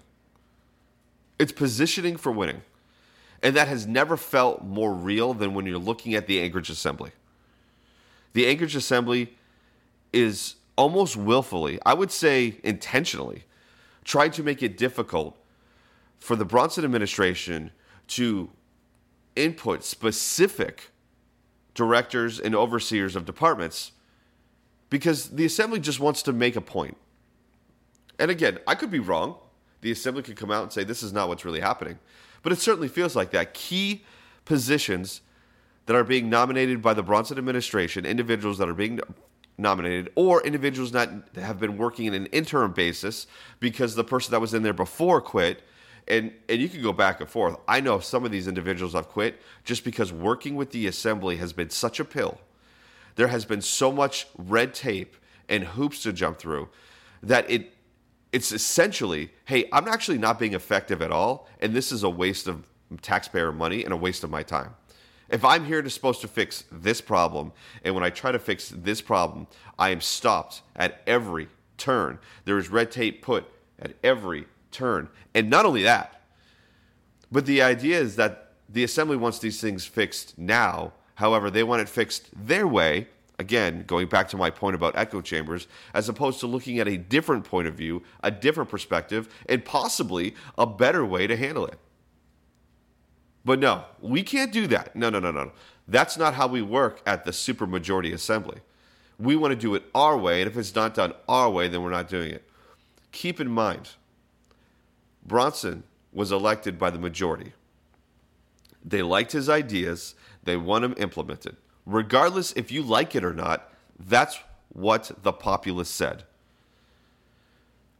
It's 1.39 1.53
positioning 1.53 2.19
for 2.19 2.31
winning. 2.31 2.61
And 3.43 3.57
that 3.57 3.69
has 3.69 3.87
never 3.87 4.19
felt 4.19 4.63
more 4.63 4.93
real 4.93 5.33
than 5.33 5.55
when 5.55 5.65
you're 5.65 5.79
looking 5.79 6.15
at 6.15 6.27
the 6.27 6.43
Anchorage 6.43 6.69
Assembly. 6.69 7.13
The 8.35 8.47
Anchorage 8.49 8.77
Assembly 8.77 9.35
is 10.13 10.57
almost 10.77 11.17
willfully, 11.17 11.79
I 11.85 11.95
would 11.95 12.11
say 12.11 12.61
intentionally, 12.63 13.45
tried 14.05 14.33
to 14.35 14.43
make 14.43 14.63
it 14.63 14.77
difficult 14.77 15.37
for 16.19 16.37
the 16.37 16.45
Bronson 16.45 16.85
administration 16.85 17.73
to 18.09 18.51
input 19.35 19.85
specific 19.85 20.91
directors 21.75 22.41
and 22.41 22.55
overseers 22.55 23.17
of 23.17 23.25
departments 23.25 23.93
because 24.89 25.31
the 25.31 25.45
assembly 25.45 25.81
just 25.81 26.01
wants 26.01 26.23
to 26.23 26.33
make 26.33 26.57
a 26.57 26.61
point. 26.61 26.97
And 28.19 28.31
again, 28.31 28.59
I 28.67 28.75
could 28.75 28.91
be 28.91 28.99
wrong. 28.99 29.37
The 29.83 29.91
assembly 29.91 30.23
could 30.23 30.37
come 30.37 30.51
out 30.51 30.63
and 30.63 30.73
say 30.73 30.85
this 30.85 31.03
is 31.03 31.13
not 31.13 31.29
what's 31.29 31.45
really 31.45 31.61
happening. 31.61 31.99
But 32.43 32.53
it 32.53 32.61
certainly 32.61 32.89
feels 32.89 33.15
like 33.15 33.31
that. 33.33 33.53
Key 33.53 34.05
positions 34.45 35.21
that 35.87 35.97
are 35.97 36.05
being 36.05 36.31
nominated 36.31 36.81
by 36.81 36.95
the 36.95 37.03
Bronson 37.03 37.39
administration, 37.39 38.07
individuals 38.07 38.59
that 38.59 38.69
are 38.69 38.75
being 38.75 39.01
nominated 39.59 40.11
or 40.15 40.43
individuals 40.43 40.93
that 40.93 41.11
have 41.37 41.59
been 41.59 41.77
working 41.77 42.07
in 42.07 42.15
an 42.15 42.27
interim 42.27 42.73
basis 42.73 43.27
because 43.61 43.95
the 43.95 44.05
person 44.05 44.33
that 44.33 44.41
was 44.41 44.55
in 44.55 44.63
there 44.63 44.73
before 44.73 45.21
quit. 45.21 45.63
And 46.09 46.33
and 46.49 46.61
you 46.61 46.69
can 46.69 46.83
go 46.83 46.93
back 46.93 47.21
and 47.21 47.29
forth. 47.29 47.57
I 47.67 47.81
know 47.81 47.99
some 47.99 48.25
of 48.25 48.31
these 48.31 48.47
individuals 48.47 48.93
have 48.93 49.09
quit 49.09 49.41
just 49.65 49.83
because 49.83 50.13
working 50.13 50.55
with 50.55 50.71
the 50.71 50.87
assembly 50.87 51.37
has 51.39 51.53
been 51.53 51.71
such 51.71 51.99
a 51.99 52.05
pill. 52.05 52.39
There 53.17 53.29
has 53.29 53.45
been 53.45 53.61
so 53.61 53.91
much 53.91 54.29
red 54.37 54.73
tape 54.73 55.17
and 55.49 55.65
hoops 55.65 56.03
to 56.03 56.13
jump 56.13 56.39
through 56.39 56.69
that 57.23 57.49
it 57.51 57.73
it's 58.33 58.53
essentially 58.53 59.31
hey 59.45 59.69
i'm 59.73 59.89
actually 59.89 60.19
not 60.19 60.39
being 60.39 60.55
effective 60.55 61.03
at 61.03 61.11
all 61.11 61.49
and 61.61 61.73
this 61.75 61.93
is 61.93 62.03
a 62.03 62.11
waste 62.11 62.47
of 62.47 62.67
taxpayer 63.03 63.53
money 63.53 63.85
and 63.85 63.93
a 63.93 63.97
waste 63.97 64.25
of 64.25 64.31
my 64.31 64.43
time 64.43 64.75
if 65.29 65.45
I'm 65.45 65.65
here 65.65 65.83
to 65.83 65.91
supposed 65.91 66.21
to 66.21 66.29
fix 66.29 66.65
this 66.71 67.01
problem, 67.01 67.53
and 67.85 67.95
when 67.95 68.05
I 68.05 68.11
try 68.11 68.33
to 68.33 68.39
fix 68.39 68.69
this 68.69 69.01
problem, 69.01 69.47
I 69.79 69.91
am 69.91 70.01
stopped 70.01 70.63
at 70.75 71.03
every 71.07 71.49
turn. 71.77 72.19
There 72.45 72.59
is 72.59 72.69
red 72.69 72.91
tape 72.91 73.23
put 73.23 73.45
at 73.79 73.95
every 74.03 74.47
turn. 74.71 75.09
And 75.35 75.51
not 75.51 75.67
only 75.67 75.83
that, 75.83 76.23
but 77.31 77.47
the 77.47 77.63
idea 77.63 77.99
is 77.99 78.17
that 78.17 78.53
the 78.69 78.85
assembly 78.85 79.17
wants 79.17 79.39
these 79.39 79.61
things 79.61 79.85
fixed 79.85 80.39
now. 80.39 80.93
However, 81.17 81.51
they 81.51 81.63
want 81.63 81.83
it 81.83 81.89
fixed 81.89 82.29
their 82.35 82.67
way. 82.67 83.09
Again, 83.39 83.85
going 83.87 84.09
back 84.09 84.29
to 84.29 84.37
my 84.37 84.49
point 84.49 84.75
about 84.75 84.97
echo 84.97 85.21
chambers, 85.21 85.67
as 85.93 86.09
opposed 86.09 86.41
to 86.41 86.47
looking 86.47 86.79
at 86.79 86.89
a 86.89 86.97
different 86.97 87.45
point 87.45 87.69
of 87.69 87.75
view, 87.75 88.03
a 88.23 88.31
different 88.31 88.71
perspective, 88.71 89.29
and 89.49 89.65
possibly 89.65 90.35
a 90.57 90.67
better 90.67 91.05
way 91.05 91.27
to 91.27 91.37
handle 91.37 91.67
it. 91.67 91.79
But 93.47 93.61
no, 93.61 93.85
we 94.01 94.25
can't 94.25 94.53
do 94.53 94.67
that. 94.67 94.97
No, 94.97 95.09
no, 95.09 95.21
no, 95.21 95.31
no. 95.31 95.53
That's 95.87 96.19
not 96.19 96.35
how 96.35 96.49
we 96.49 96.63
work 96.63 97.01
at 97.07 97.25
the 97.25 97.31
supermajority 97.31 98.13
assembly. 98.13 98.59
We 99.21 99.37
want 99.37 99.53
to 99.53 99.57
do 99.57 99.77
it 99.77 99.85
our 99.95 100.19
way, 100.19 100.43
and 100.43 100.51
if 100.51 100.57
it's 100.57 100.75
not 100.75 100.95
done 100.95 101.13
our 101.29 101.49
way, 101.49 101.69
then 101.69 101.85
we're 101.85 101.91
not 101.91 102.09
doing 102.09 102.33
it. 102.33 102.43
Keep 103.13 103.41
in 103.41 103.49
mind, 103.49 103.91
Bronson 105.25 105.85
was 106.13 106.33
elected 106.33 106.77
by 106.77 106.91
the 106.91 106.99
majority. 106.99 107.53
They 108.85 109.03
liked 109.03 109.31
his 109.31 109.49
ideas, 109.49 110.17
they 110.43 110.57
want 110.57 110.85
him 110.85 110.95
implemented. 110.99 111.57
Regardless 111.87 112.53
if 112.55 112.73
you 112.73 112.83
like 112.83 113.15
it 113.15 113.25
or 113.25 113.33
not, 113.33 113.73
that's 113.97 114.41
what 114.71 115.13
the 115.23 115.33
populace 115.33 115.89
said. 115.89 116.25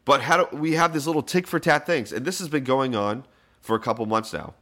But 0.05 0.23
how 0.23 0.45
do 0.45 0.57
we 0.57 0.73
have 0.73 0.93
these 0.93 1.07
little 1.07 1.23
tick 1.23 1.47
for 1.47 1.61
tat 1.61 1.87
things? 1.87 2.13
And 2.13 2.25
this 2.27 2.41
has 2.41 2.49
been 2.49 2.65
going 2.65 2.97
on 2.97 3.25
for 3.61 3.77
a 3.77 3.81
couple 3.81 4.05
months 4.07 4.33
now. 4.33 4.55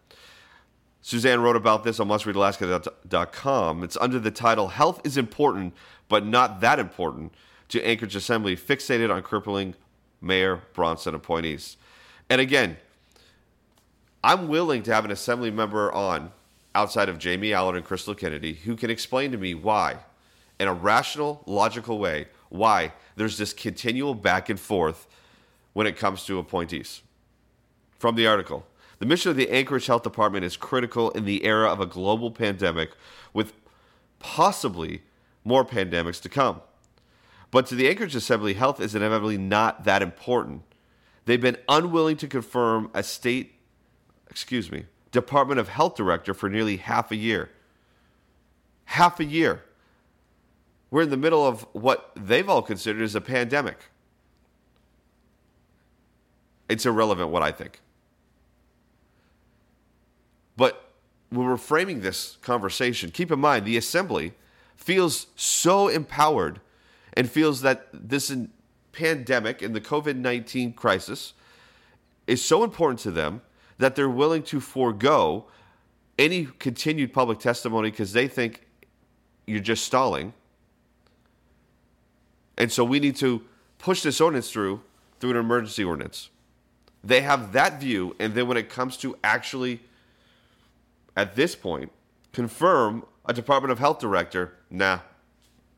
Suzanne 1.05 1.43
wrote 1.43 1.55
about 1.55 1.85
this 1.85 2.01
on 2.01 2.09
mustreadalaska.com. 2.09 3.85
It's 3.85 3.99
under 3.99 4.19
the 4.19 4.31
title 4.31 4.69
Health 4.69 5.03
is 5.05 5.19
Important, 5.19 5.75
but 6.09 6.25
Not 6.25 6.63
That 6.63 6.79
Important 6.79 7.35
to 7.69 7.87
Anchorage 7.87 8.17
Assembly, 8.17 8.57
fixated 8.57 9.15
on 9.15 9.23
crippling 9.23 9.75
Mayor 10.23 10.63
Bronson 10.73 11.15
appointees. 11.15 11.77
And 12.31 12.41
again, 12.41 12.79
I'm 14.25 14.49
willing 14.49 14.83
to 14.85 14.95
have 14.95 15.05
an 15.05 15.11
assembly 15.11 15.51
member 15.51 15.93
on 15.93 16.33
outside 16.75 17.11
of 17.11 17.19
Jamie 17.19 17.53
Allen 17.53 17.77
and 17.77 17.85
Crystal 17.85 18.15
Kennedy 18.15 18.55
who 18.55 18.75
can 18.75 18.89
explain 18.89 19.31
to 19.33 19.37
me 19.37 19.53
why, 19.53 19.99
in 20.59 20.69
a 20.69 20.73
rational, 20.73 21.43
logical 21.45 21.99
way, 21.99 22.29
why 22.49 22.95
there's 23.17 23.37
this 23.37 23.53
continual 23.53 24.15
back 24.15 24.49
and 24.49 24.59
forth 24.59 25.07
when 25.75 25.87
it 25.87 25.99
comes 25.99 26.25
to 26.25 26.39
appointees. 26.39 27.03
From 27.99 28.15
the 28.15 28.27
article, 28.27 28.67
the 28.99 29.07
mission 29.07 29.31
of 29.31 29.37
the 29.37 29.51
Anchorage 29.51 29.87
Health 29.87 30.03
Department 30.03 30.45
is 30.45 30.57
critical 30.57 31.11
in 31.11 31.25
the 31.25 31.45
era 31.45 31.71
of 31.71 31.81
a 31.81 31.87
global 31.87 32.31
pandemic 32.31 32.91
with 33.33 33.53
possibly 34.19 35.03
more 35.45 35.65
pandemics 35.65 36.21
to 36.23 36.29
come. 36.29 36.61
But 37.51 37.67
to 37.67 37.75
the 37.75 37.89
Anchorage 37.89 38.15
Assembly, 38.15 38.55
health 38.55 38.81
is 38.81 38.95
inevitably 38.95 39.39
not 39.39 39.85
that 39.85 40.03
important. 40.03 40.63
They've 41.25 41.41
been 41.41 41.59
unwilling 41.69 42.17
to 42.19 42.27
confirm 42.27 42.91
a 42.95 43.03
state, 43.03 43.55
excuse 44.31 44.71
me, 44.71 44.87
Department 45.13 45.61
of 45.61 45.69
Health 45.69 45.95
director 45.95 46.35
for 46.35 46.49
nearly 46.49 46.79
half 46.79 47.13
a 47.13 47.17
year. 47.17 47.51
Half 48.87 49.21
a 49.21 49.25
year. 49.25 49.65
We're 50.91 51.03
in 51.03 51.11
the 51.11 51.17
middle 51.17 51.47
of 51.47 51.67
what 51.73 52.11
they've 52.17 52.49
all 52.49 52.63
considered 52.63 53.03
as 53.03 53.15
a 53.15 53.21
pandemic. 53.21 53.79
It's 56.69 56.87
irrelevant 56.87 57.31
what 57.31 57.43
I 57.43 57.53
think. 57.53 57.81
But 60.57 60.91
when 61.37 61.47
we're 61.47 61.57
framing 61.57 62.01
this 62.01 62.39
conversation, 62.43 63.11
keep 63.11 63.31
in 63.31 63.39
mind 63.39 63.65
the 63.65 63.77
assembly 63.77 64.35
feels 64.77 65.29
so 65.37 65.89
empowered 65.89 66.61
and 67.15 67.31
feels 67.31 67.63
that 67.63 67.89
this 67.93 68.35
pandemic 68.93 69.63
and 69.63 69.75
the 69.75 69.81
COVID 69.81 70.17
19 70.17 70.73
crisis 70.73 71.35
is 72.27 72.43
so 72.43 72.65
important 72.65 73.01
to 73.01 73.11
them 73.11 73.43
that 73.79 73.97
they're 73.97 74.09
willing 74.09 74.43
to 74.43 74.61
forego 74.61 75.47
any 76.19 76.47
continued 76.59 77.13
public 77.13 77.39
testimony 77.39 77.91
because 77.91 78.13
they 78.13 78.29
think 78.29 78.67
you're 79.47 79.61
just 79.61 79.85
stalling. 79.85 80.33
And 82.57 82.71
so 82.71 82.85
we 82.85 83.01
need 83.01 83.17
to 83.17 83.43
push 83.79 84.03
this 84.03 84.21
ordinance 84.21 84.51
through 84.51 84.81
through 85.21 85.31
an 85.31 85.37
emergency 85.37 85.85
ordinance. 85.85 86.31
They 87.03 87.21
have 87.23 87.53
that 87.53 87.81
view, 87.81 88.17
and 88.19 88.35
then 88.35 88.49
when 88.49 88.57
it 88.57 88.69
comes 88.69 88.97
to 88.99 89.17
actually, 89.23 89.81
at 91.17 91.37
this 91.37 91.55
point, 91.55 91.93
confirm 92.33 93.05
a 93.27 93.33
Department 93.33 93.73
of 93.73 93.79
Health 93.79 93.99
director, 93.99 94.55
nah, 94.71 95.01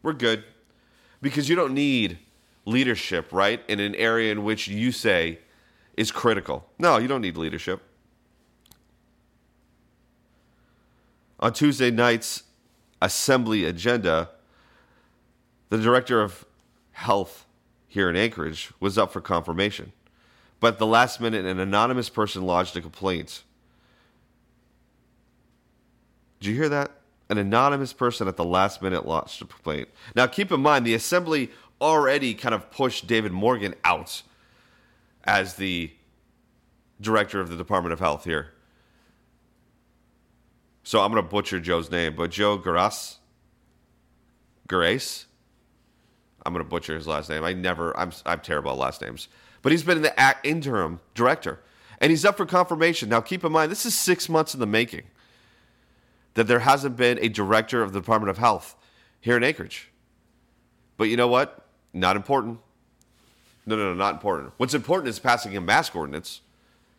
we're 0.03 0.13
good. 0.13 0.45
Because 1.21 1.49
you 1.49 1.57
don't 1.57 1.75
need 1.75 2.19
leadership, 2.65 3.33
right, 3.33 3.63
in 3.69 3.81
an 3.81 3.95
area 3.95 4.33
in 4.33 4.45
which 4.45 4.69
you 4.69 4.93
say 4.93 5.39
is 5.97 6.11
critical. 6.11 6.69
No, 6.79 6.99
you 6.99 7.09
don't 7.09 7.23
need 7.23 7.37
leadership. 7.37 7.81
On 11.41 11.53
Tuesday 11.53 11.91
night's 11.91 12.45
assembly 13.01 13.65
agenda, 13.65 14.31
the 15.69 15.79
director 15.79 16.23
of 16.23 16.45
health 16.93 17.47
here 17.87 18.09
in 18.09 18.17
Anchorage 18.17 18.73
was 18.81 18.97
up 18.97 19.13
for 19.13 19.21
confirmation. 19.21 19.93
But 20.61 20.75
at 20.75 20.79
the 20.79 20.87
last 20.87 21.21
minute, 21.21 21.45
an 21.45 21.61
anonymous 21.61 22.09
person 22.09 22.43
lodged 22.43 22.77
a 22.77 22.81
complaint. 22.81 23.43
Did 26.41 26.51
you 26.51 26.55
hear 26.55 26.69
that? 26.69 26.93
An 27.29 27.39
anonymous 27.39 27.93
person 27.93 28.29
at 28.29 28.37
the 28.37 28.45
last 28.45 28.83
minute 28.83 29.07
lodged 29.07 29.43
a 29.43 29.47
complaint. 29.47 29.89
Now, 30.15 30.27
keep 30.27 30.53
in 30.53 30.61
mind, 30.61 30.87
the 30.87 30.95
assembly 30.95 31.51
already 31.81 32.35
kind 32.35 32.55
of 32.55 32.71
pushed 32.71 33.07
David 33.07 33.33
Morgan 33.33 33.75
out 33.85 34.23
as 35.25 35.55
the 35.55 35.93
director 37.01 37.41
of 37.41 37.49
the 37.49 37.57
Department 37.57 37.93
of 37.93 37.99
Health 37.99 38.25
here. 38.25 38.53
So 40.85 41.01
I'm 41.01 41.11
going 41.11 41.23
to 41.23 41.29
butcher 41.29 41.59
Joe's 41.59 41.91
name, 41.91 42.15
but 42.15 42.31
Joe 42.31 42.59
Garas, 42.59 43.17
Grace. 44.69 45.27
I'm 46.45 46.53
going 46.53 46.65
to 46.65 46.69
butcher 46.71 46.95
his 46.95 47.09
last 47.09 47.29
name. 47.29 47.43
I 47.43 47.55
never. 47.55 47.99
I'm 47.99 48.13
I'm 48.25 48.39
terrible 48.39 48.71
at 48.71 48.79
last 48.79 49.03
names. 49.03 49.27
But 49.63 49.73
he's 49.73 49.83
been 49.83 49.97
in 49.97 50.05
the 50.05 50.37
interim 50.45 51.01
director, 51.15 51.59
and 52.01 52.11
he's 52.11 52.25
up 52.25 52.37
for 52.37 52.47
confirmation. 52.47 53.09
Now, 53.09 53.21
keep 53.21 53.43
in 53.43 53.51
mind, 53.51 53.73
this 53.73 53.85
is 53.85 53.97
six 53.97 54.29
months 54.29 54.55
in 54.55 54.61
the 54.61 54.67
making. 54.67 55.03
That 56.37 56.47
there 56.47 56.61
hasn't 56.61 56.97
been 56.97 57.19
a 57.21 57.29
director 57.29 57.83
of 57.83 57.93
the 57.93 58.01
Department 58.01 58.31
of 58.31 58.39
Health 58.39 58.77
here 59.21 59.37
in 59.37 59.43
Anchorage. 59.43 59.91
But 60.97 61.05
you 61.05 61.17
know 61.17 61.29
what? 61.29 61.67
Not 61.93 62.17
important. 62.17 62.61
No, 63.67 63.75
no, 63.75 63.85
no, 63.85 63.95
not 63.95 64.15
important. 64.15 64.53
What's 64.57 64.75
important 64.75 65.09
is 65.09 65.19
passing 65.19 65.57
a 65.57 65.61
mask 65.61 65.97
ordinance. 65.97 66.43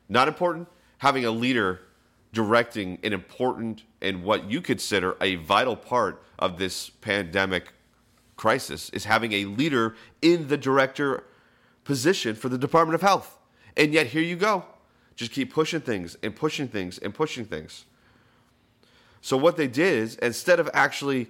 Not 0.10 0.27
important, 0.27 0.67
having 1.00 1.25
a 1.25 1.32
leader 1.32 1.82
directing 2.34 3.00
an 3.03 3.13
important 3.13 3.84
and 4.01 4.24
what 4.24 4.50
you 4.50 4.62
consider 4.62 5.15
a 5.22 5.36
vital 5.36 5.75
part 5.75 6.22
of 6.38 6.58
this 6.58 6.89
pandemic 6.89 7.74
crisis 8.36 8.89
is 8.89 9.06
having 9.06 9.34
a 9.34 9.46
leader 9.46 9.96
in 10.22 10.48
the 10.48 10.58
director 10.58 11.24
position 11.84 12.36
for 12.36 12.50
the 12.50 12.58
Department 12.58 12.96
of 12.96 13.01
Health. 13.01 13.38
And 13.75 13.94
yet 13.94 14.08
here 14.08 14.22
you 14.22 14.36
go. 14.36 14.65
Just 15.15 15.32
keep 15.32 15.53
pushing 15.53 15.82
things 15.82 16.17
and 16.22 16.36
pushing 16.36 16.67
things 16.67 16.98
and 16.98 17.13
pushing 17.13 17.46
things. 17.46 17.86
So 19.22 19.38
what 19.38 19.58
they 19.58 19.68
did 19.68 19.98
is 20.00 20.16
instead 20.18 20.60
of 20.60 20.70
actually 20.74 21.28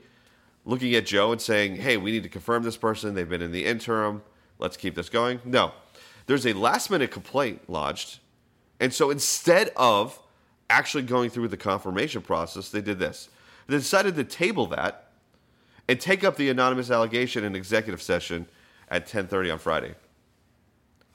looking 0.65 0.93
at 0.95 1.05
Joe 1.05 1.31
and 1.31 1.41
saying, 1.41 1.77
hey, 1.77 1.97
we 1.97 2.11
need 2.11 2.23
to 2.23 2.29
confirm 2.29 2.63
this 2.63 2.77
person. 2.77 3.15
They've 3.15 3.27
been 3.27 3.41
in 3.41 3.51
the 3.53 3.65
interim. 3.65 4.21
Let's 4.59 4.75
keep 4.75 4.95
this 4.95 5.09
going. 5.09 5.39
No. 5.45 5.71
There's 6.25 6.45
a 6.45 6.53
last 6.53 6.91
minute 6.91 7.09
complaint 7.09 7.69
lodged. 7.69 8.19
And 8.79 8.93
so 8.93 9.09
instead 9.09 9.71
of 9.77 10.19
actually 10.69 11.03
going 11.03 11.29
through 11.29 11.47
the 11.47 11.57
confirmation 11.57 12.21
process, 12.21 12.69
they 12.69 12.81
did 12.81 12.99
this. 12.99 13.29
They 13.67 13.77
decided 13.77 14.15
to 14.15 14.23
table 14.25 14.67
that 14.67 15.11
and 15.87 15.99
take 15.99 16.23
up 16.23 16.35
the 16.35 16.49
anonymous 16.49 16.91
allegation 16.91 17.45
in 17.45 17.55
executive 17.55 18.01
session 18.01 18.47
at 18.89 19.07
10:30 19.07 19.53
on 19.53 19.59
Friday. 19.59 19.95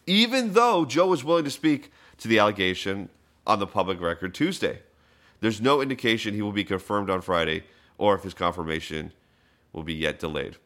Even 0.06 0.54
though 0.54 0.84
Joe 0.84 1.06
was 1.06 1.22
willing 1.22 1.44
to 1.44 1.50
speak 1.50 1.92
to 2.18 2.28
the 2.28 2.38
allegation 2.38 3.10
on 3.46 3.58
the 3.58 3.66
public 3.66 4.00
record 4.00 4.34
Tuesday, 4.34 4.80
there's 5.42 5.60
no 5.60 5.80
indication 5.82 6.34
he 6.34 6.40
will 6.40 6.52
be 6.52 6.62
confirmed 6.62 7.10
on 7.10 7.20
Friday 7.20 7.64
or 7.98 8.14
if 8.14 8.22
his 8.22 8.32
confirmation 8.32 9.12
will 9.72 9.82
be 9.82 9.92
yet 9.92 10.20
delayed. 10.20 10.56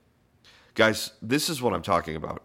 Guys, 0.75 1.12
this 1.23 1.49
is 1.49 1.62
what 1.62 1.73
I'm 1.73 1.80
talking 1.80 2.14
about. 2.14 2.42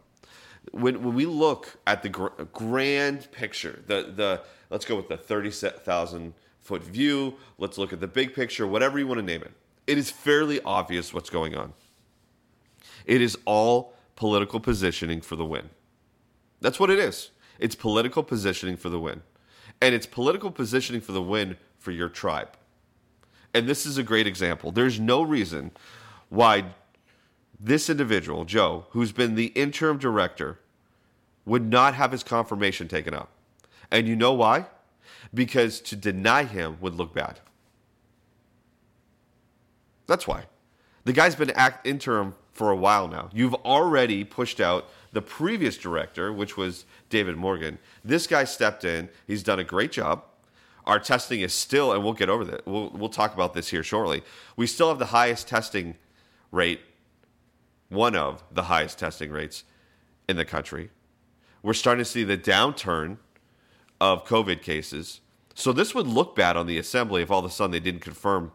When, 0.72 1.04
when 1.04 1.14
we 1.14 1.26
look 1.26 1.76
at 1.86 2.04
the 2.04 2.10
gr- 2.10 2.30
grand 2.54 3.30
picture, 3.34 3.84
the, 3.86 4.14
the 4.16 4.42
let's 4.70 4.86
go 4.86 4.96
with 4.96 5.10
the 5.10 5.18
30,000 5.18 6.34
foot 6.62 6.84
view, 6.84 7.36
let's 7.58 7.78
look 7.78 7.92
at 7.92 8.00
the 8.00 8.08
big 8.08 8.34
picture, 8.34 8.66
whatever 8.66 8.98
you 8.98 9.08
want 9.08 9.20
to 9.20 9.26
name 9.26 9.42
it. 9.42 9.52
It 9.86 9.98
is 9.98 10.10
fairly 10.10 10.62
obvious 10.62 11.14
what's 11.14 11.30
going 11.30 11.54
on. 11.58 11.74
It 13.06 13.22
is 13.22 13.38
all 13.44 13.94
political 14.16 14.62
positioning 14.62 15.20
for 15.20 15.36
the 15.36 15.46
win. 15.46 15.70
That's 16.62 16.80
what 16.80 16.90
it 16.90 17.00
is. 17.00 17.32
It's 17.60 17.76
political 17.76 18.24
positioning 18.24 18.78
for 18.78 18.88
the 18.88 19.00
win. 19.00 19.22
And 19.82 19.94
it's 19.94 20.06
political 20.06 20.52
positioning 20.52 21.02
for 21.02 21.12
the 21.12 21.22
win 21.22 21.58
for 21.82 21.92
your 21.92 22.08
tribe. 22.08 22.50
And 23.54 23.68
this 23.68 23.86
is 23.86 23.98
a 23.98 24.04
great 24.04 24.28
example. 24.28 24.72
There's 24.72 25.00
no 25.00 25.22
reason 25.24 25.72
why 26.30 26.66
this 27.60 27.90
individual, 27.90 28.46
Joe, 28.46 28.86
who's 28.92 29.12
been 29.12 29.36
the 29.36 29.48
interim 29.48 29.98
director, 29.98 30.60
would 31.46 31.70
not 31.70 31.96
have 31.96 32.12
his 32.12 32.24
confirmation 32.24 32.88
taken 32.88 33.14
up. 33.14 33.30
And 33.90 34.08
you 34.08 34.16
know 34.16 34.32
why? 34.32 34.68
Because 35.34 35.82
to 35.82 35.96
deny 35.96 36.44
him 36.46 36.78
would 36.80 36.96
look 36.96 37.14
bad. 37.14 37.40
That's 40.08 40.28
why. 40.28 40.46
The 41.04 41.14
guy's 41.14 41.36
been 41.36 41.52
act 41.52 41.86
interim 41.86 42.36
for 42.54 42.70
a 42.70 42.76
while 42.76 43.08
now. 43.08 43.30
You've 43.34 43.56
already 43.56 44.24
pushed 44.24 44.62
out 44.62 44.90
the 45.14 45.22
previous 45.22 45.78
director, 45.78 46.32
which 46.32 46.56
was 46.56 46.86
David 47.10 47.36
Morgan. 47.38 47.80
This 48.04 48.28
guy 48.28 48.44
stepped 48.44 48.86
in. 48.86 49.10
He's 49.28 49.44
done 49.44 49.60
a 49.60 49.64
great 49.64 49.92
job. 49.92 50.24
Our 50.86 51.00
testing 51.00 51.42
is 51.42 51.54
still, 51.54 51.94
and 51.94 52.04
we'll 52.04 52.14
get 52.14 52.30
over 52.30 52.44
that. 52.46 52.66
We'll, 52.68 52.90
we'll 52.90 53.10
talk 53.10 53.34
about 53.34 53.54
this 53.54 53.70
here 53.70 53.84
shortly. 53.84 54.24
We 54.56 54.68
still 54.68 54.90
have 54.90 55.00
the 55.00 55.08
highest 55.08 55.48
testing 55.48 55.96
rate, 56.52 56.82
one 57.90 58.16
of 58.16 58.44
the 58.52 58.64
highest 58.64 58.98
testing 59.00 59.32
rates 59.32 59.64
in 60.28 60.38
the 60.38 60.46
country. 60.46 60.90
We're 61.62 61.74
starting 61.74 62.04
to 62.04 62.10
see 62.10 62.24
the 62.24 62.38
downturn 62.38 63.18
of 64.00 64.26
COVID 64.26 64.62
cases. 64.62 65.22
So 65.54 65.72
this 65.72 65.94
would 65.94 66.08
look 66.08 66.36
bad 66.36 66.58
on 66.58 66.66
the 66.66 66.78
assembly 66.78 67.22
if 67.22 67.30
all 67.30 67.40
of 67.40 67.46
a 67.46 67.50
sudden 67.50 67.72
they 67.72 67.80
didn't 67.80 68.02
confirm 68.02 68.52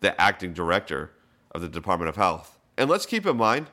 the 0.00 0.18
acting 0.20 0.52
director 0.54 1.10
of 1.52 1.60
the 1.60 1.68
Department 1.68 2.08
of 2.08 2.16
Health. 2.16 2.58
And 2.78 2.88
let's 2.88 3.04
keep 3.04 3.26
in 3.26 3.36
mind, 3.36 3.68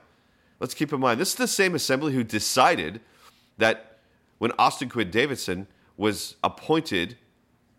let's 0.59 0.73
keep 0.73 0.91
in 0.91 0.99
mind, 0.99 1.19
this 1.21 1.29
is 1.29 1.35
the 1.35 1.47
same 1.47 1.75
assembly 1.75 2.13
who 2.13 2.23
decided 2.23 2.99
that 3.57 3.99
when 4.39 4.51
Austin 4.59 4.89
Quinn 4.89 5.09
Davidson 5.09 5.67
was 5.95 6.35
appointed 6.43 7.17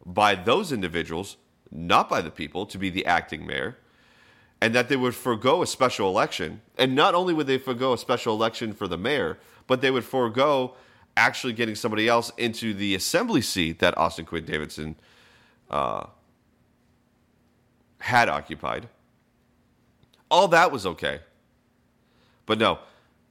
by 0.07 0.37
those 0.37 0.71
individuals, 0.71 1.37
not 1.71 2.09
by 2.09 2.21
the 2.23 2.31
people, 2.31 2.65
to 2.67 2.79
be 2.79 2.89
the 2.89 3.05
acting 3.05 3.45
mayor, 3.45 3.77
and 4.61 4.75
that 4.75 4.89
they 4.89 4.97
would 4.97 5.15
forego 5.15 5.63
a 5.63 5.67
special 5.67 6.09
election. 6.09 6.63
And 6.79 6.95
not 6.95 7.15
only 7.15 7.35
would 7.35 7.49
they 7.49 7.59
forego 7.59 7.93
a 7.93 7.99
special 7.99 8.35
election 8.35 8.73
for 8.73 8.87
the 8.87 8.97
mayor, 8.97 9.39
but 9.67 9.81
they 9.81 9.91
would 9.91 10.05
forego 10.05 10.75
actually 11.17 11.53
getting 11.53 11.75
somebody 11.75 12.09
else 12.09 12.31
into 12.39 12.73
the 12.73 12.95
assembly 12.95 13.43
seat 13.43 13.81
that 13.81 13.99
Austin 13.99 14.25
Quinn 14.25 14.45
Davidson 14.45 14.97
uh, 15.71 16.07
had 17.99 18.29
occupied. 18.29 18.89
All 20.31 20.49
that 20.49 20.71
was 20.71 20.87
okay. 20.87 21.21
But 22.45 22.59
no, 22.59 22.79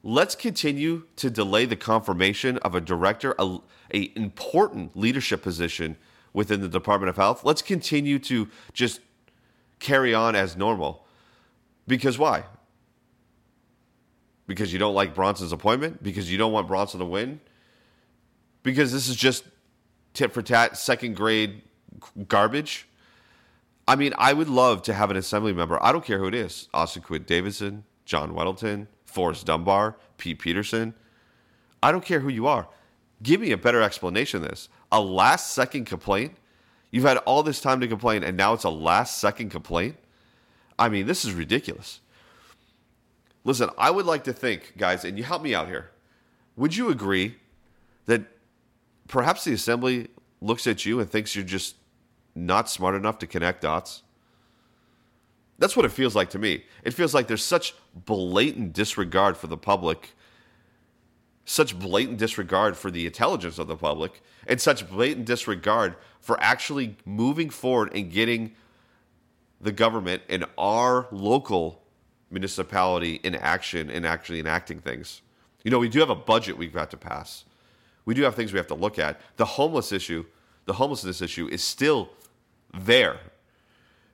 let's 0.03 0.36
continue 0.36 1.03
to 1.15 1.29
delay 1.29 1.65
the 1.65 1.75
confirmation 1.75 2.58
of 2.58 2.75
a 2.75 2.82
director, 2.82 3.34
a, 3.39 3.60
a 3.94 4.12
important 4.15 4.98
leadership 4.98 5.41
position 5.41 5.96
within 6.36 6.62
the 6.62 6.68
Department 6.68 7.10
of 7.10 7.15
Health. 7.15 7.46
Let's 7.46 7.62
continue 7.62 8.20
to 8.20 8.50
just 8.74 9.00
carry 9.80 10.13
on 10.13 10.36
as 10.36 10.58
normal. 10.58 11.06
Because 11.88 12.20
why? 12.20 12.44
Because 14.46 14.74
you 14.74 14.77
don't 14.77 14.94
like 14.94 15.15
Bronson's 15.15 15.54
appointment? 15.54 16.04
Because 16.04 16.30
you 16.30 16.38
don't 16.38 16.51
want 16.51 16.68
Bronson 16.68 17.00
to 17.00 17.06
win? 17.06 17.39
Because 18.63 18.92
this 18.92 19.08
is 19.08 19.15
just 19.15 19.46
tit 20.13 20.34
for 20.34 20.42
tat, 20.42 20.77
second 20.77 21.15
grade 21.15 21.62
garbage? 22.27 22.88
I 23.88 23.96
mean, 23.96 24.13
I 24.18 24.34
would 24.34 24.50
love 24.50 24.82
to 24.84 24.94
have 24.94 25.10
an 25.12 25.18
assembly 25.18 25.54
member. 25.54 25.82
I 25.82 25.92
don't 25.92 26.04
care 26.04 26.20
who 26.20 26.27
it 26.27 26.36
is 26.36 26.68
Austin 26.74 27.01
Quinn 27.01 27.24
Davidson, 27.24 27.86
John 28.04 28.34
Weddleton, 28.34 28.88
Forrest 29.06 29.46
Dunbar, 29.46 29.96
Pete 30.18 30.39
Peterson. 30.39 30.96
I 31.82 31.92
don't 31.92 32.04
care 32.04 32.20
who 32.20 32.30
you 32.30 32.46
are. 32.46 32.68
Give 33.24 33.39
me 33.39 33.51
a 33.51 33.58
better 33.58 33.82
explanation 33.82 34.44
of 34.44 34.50
this. 34.50 34.70
A 34.95 35.01
last 35.01 35.51
second 35.51 35.83
complaint? 35.83 36.37
You've 36.89 37.03
had 37.03 37.17
all 37.17 37.43
this 37.43 37.59
time 37.59 37.81
to 37.81 37.87
complain, 37.87 38.23
and 38.23 38.37
now 38.37 38.53
it's 38.53 38.63
a 38.63 38.69
last 38.69 39.17
second 39.17 39.49
complaint? 39.49 39.97
I 40.79 40.87
mean, 40.87 41.05
this 41.05 41.25
is 41.25 41.33
ridiculous. 41.33 41.99
Listen, 43.43 43.69
I 43.77 43.91
would 43.91 44.05
like 44.05 44.23
to 44.23 44.31
think, 44.31 44.75
guys, 44.77 45.03
and 45.03 45.17
you 45.17 45.25
help 45.25 45.41
me 45.41 45.53
out 45.53 45.67
here. 45.67 45.91
Would 46.55 46.77
you 46.77 46.87
agree 46.87 47.35
that 48.05 48.21
perhaps 49.09 49.43
the 49.43 49.51
assembly 49.51 50.07
looks 50.39 50.65
at 50.65 50.85
you 50.85 51.01
and 51.01 51.09
thinks 51.09 51.35
you're 51.35 51.43
just 51.43 51.75
not 52.33 52.69
smart 52.69 52.95
enough 52.95 53.19
to 53.19 53.27
connect 53.27 53.63
dots? 53.63 54.01
That's 55.59 55.75
what 55.75 55.85
it 55.85 55.91
feels 55.91 56.15
like 56.15 56.29
to 56.29 56.39
me. 56.39 56.63
It 56.85 56.93
feels 56.93 57.13
like 57.13 57.27
there's 57.27 57.43
such 57.43 57.75
blatant 57.93 58.71
disregard 58.71 59.35
for 59.35 59.47
the 59.47 59.57
public, 59.57 60.11
such 61.45 61.77
blatant 61.77 62.17
disregard 62.17 62.75
for 62.75 62.89
the 62.89 63.05
intelligence 63.05 63.59
of 63.59 63.67
the 63.67 63.77
public, 63.77 64.21
and 64.47 64.59
such 64.59 64.89
blatant 64.89 65.25
disregard 65.25 65.95
for 66.19 66.37
actually 66.41 66.97
moving 67.05 67.49
forward 67.49 67.91
and 67.93 68.11
getting 68.11 68.55
the 69.61 69.71
government 69.71 70.23
and 70.27 70.43
our 70.57 71.07
local 71.11 71.81
municipality 72.31 73.15
in 73.23 73.35
action 73.35 73.89
and 73.89 74.05
actually 74.05 74.39
enacting 74.39 74.79
things. 74.79 75.21
You 75.63 75.71
know, 75.71 75.79
we 75.79 75.89
do 75.89 75.99
have 75.99 76.09
a 76.09 76.15
budget 76.15 76.57
we've 76.57 76.73
got 76.73 76.91
to 76.91 76.97
pass. 76.97 77.45
We 78.05 78.13
do 78.13 78.23
have 78.23 78.35
things 78.35 78.51
we 78.51 78.57
have 78.57 78.67
to 78.67 78.75
look 78.75 78.99
at. 78.99 79.19
The 79.37 79.45
homeless 79.45 79.91
issue, 79.91 80.25
the 80.65 80.73
homelessness 80.73 81.21
issue 81.21 81.47
is 81.47 81.63
still 81.63 82.09
there. 82.73 83.19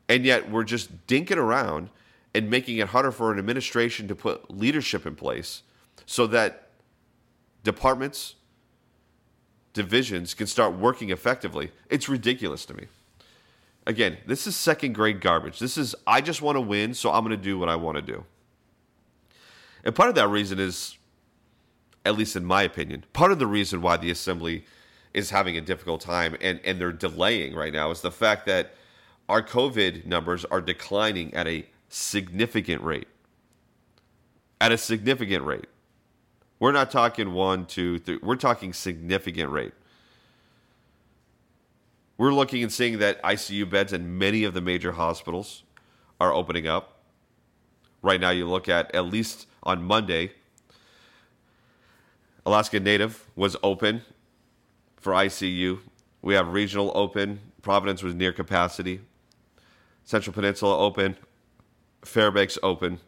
And 0.07 0.25
yet 0.25 0.50
we're 0.50 0.63
just 0.63 1.07
dinking 1.07 1.38
around 1.38 1.89
and 2.33 2.50
making 2.50 2.77
it 2.77 2.89
harder 2.89 3.11
for 3.11 3.31
an 3.31 3.39
administration 3.39 4.07
to 4.07 4.15
put 4.15 4.51
leadership 4.51 5.05
in 5.05 5.15
place 5.15 5.63
so 6.05 6.27
that 6.27 6.69
departments, 7.63 8.36
divisions 9.74 10.34
can 10.34 10.48
start 10.48 10.74
working 10.74 11.10
effectively. 11.10 11.72
It's 11.89 12.10
ridiculous 12.10 12.65
to 12.65 12.74
me. 12.74 12.86
Again, 13.88 14.18
this 14.27 14.46
is 14.46 14.56
second 14.56 14.94
grade 14.94 15.22
garbage. 15.22 15.60
This 15.60 15.77
is, 15.77 15.96
I 16.06 16.22
just 16.22 16.41
want 16.41 16.56
to 16.56 16.62
win, 16.62 16.94
so 16.94 17.12
I'm 17.12 17.24
going 17.24 17.36
to 17.36 17.44
do 17.44 17.58
what 17.58 17.70
I 17.70 17.75
want 17.75 17.96
to 17.96 18.01
do. 18.01 18.25
And 19.84 19.96
part 19.96 20.10
of 20.10 20.15
that 20.15 20.27
reason 20.27 20.60
is, 20.60 20.98
at 22.06 22.15
least 22.15 22.36
in 22.36 22.46
my 22.46 22.64
opinion, 22.64 23.05
part 23.14 23.31
of 23.31 23.40
the 23.40 23.48
reason 23.48 23.81
why 23.81 23.98
the 23.98 24.12
assembly 24.12 24.66
is 25.14 25.31
having 25.31 25.57
a 25.57 25.62
difficult 25.62 26.01
time 26.01 26.35
and, 26.42 26.59
and 26.64 26.79
they're 26.79 26.92
delaying 26.92 27.55
right 27.55 27.74
now 27.74 27.92
is 27.92 28.01
the 28.01 28.12
fact 28.12 28.46
that 28.46 28.75
our 29.27 29.42
COVID 29.42 30.05
numbers 30.05 30.46
are 30.46 30.62
declining 30.62 31.33
at 31.33 31.48
a 31.48 31.66
significant 31.90 32.81
rate. 32.83 33.07
At 34.59 34.72
a 34.72 34.77
significant 34.77 35.46
rate. 35.46 35.68
We're 36.61 36.71
not 36.71 36.91
talking 36.91 37.33
one, 37.33 37.65
two, 37.65 37.97
three. 37.97 38.19
We're 38.21 38.35
talking 38.35 38.71
significant 38.71 39.50
rate. 39.50 39.74
We're 42.19 42.35
looking 42.35 42.61
and 42.61 42.71
seeing 42.71 43.00
that 43.00 43.19
ICU 43.24 43.67
beds 43.67 43.93
in 43.93 44.19
many 44.19 44.43
of 44.43 44.53
the 44.53 44.61
major 44.61 44.91
hospitals 44.91 45.63
are 46.19 46.31
opening 46.31 46.67
up. 46.67 47.00
Right 48.03 48.21
now, 48.21 48.29
you 48.29 48.47
look 48.47 48.69
at 48.69 48.93
at 48.93 49.05
least 49.05 49.47
on 49.63 49.83
Monday, 49.83 50.33
Alaska 52.45 52.79
Native 52.79 53.27
was 53.35 53.57
open 53.63 54.03
for 54.97 55.13
ICU. 55.13 55.79
We 56.21 56.35
have 56.35 56.50
regional 56.50 56.91
open. 56.93 57.39
Providence 57.63 58.03
was 58.03 58.13
near 58.13 58.31
capacity. 58.31 59.01
Central 60.03 60.31
Peninsula 60.35 60.77
open. 60.77 61.17
Fairbanks 62.05 62.59
open. 62.61 63.00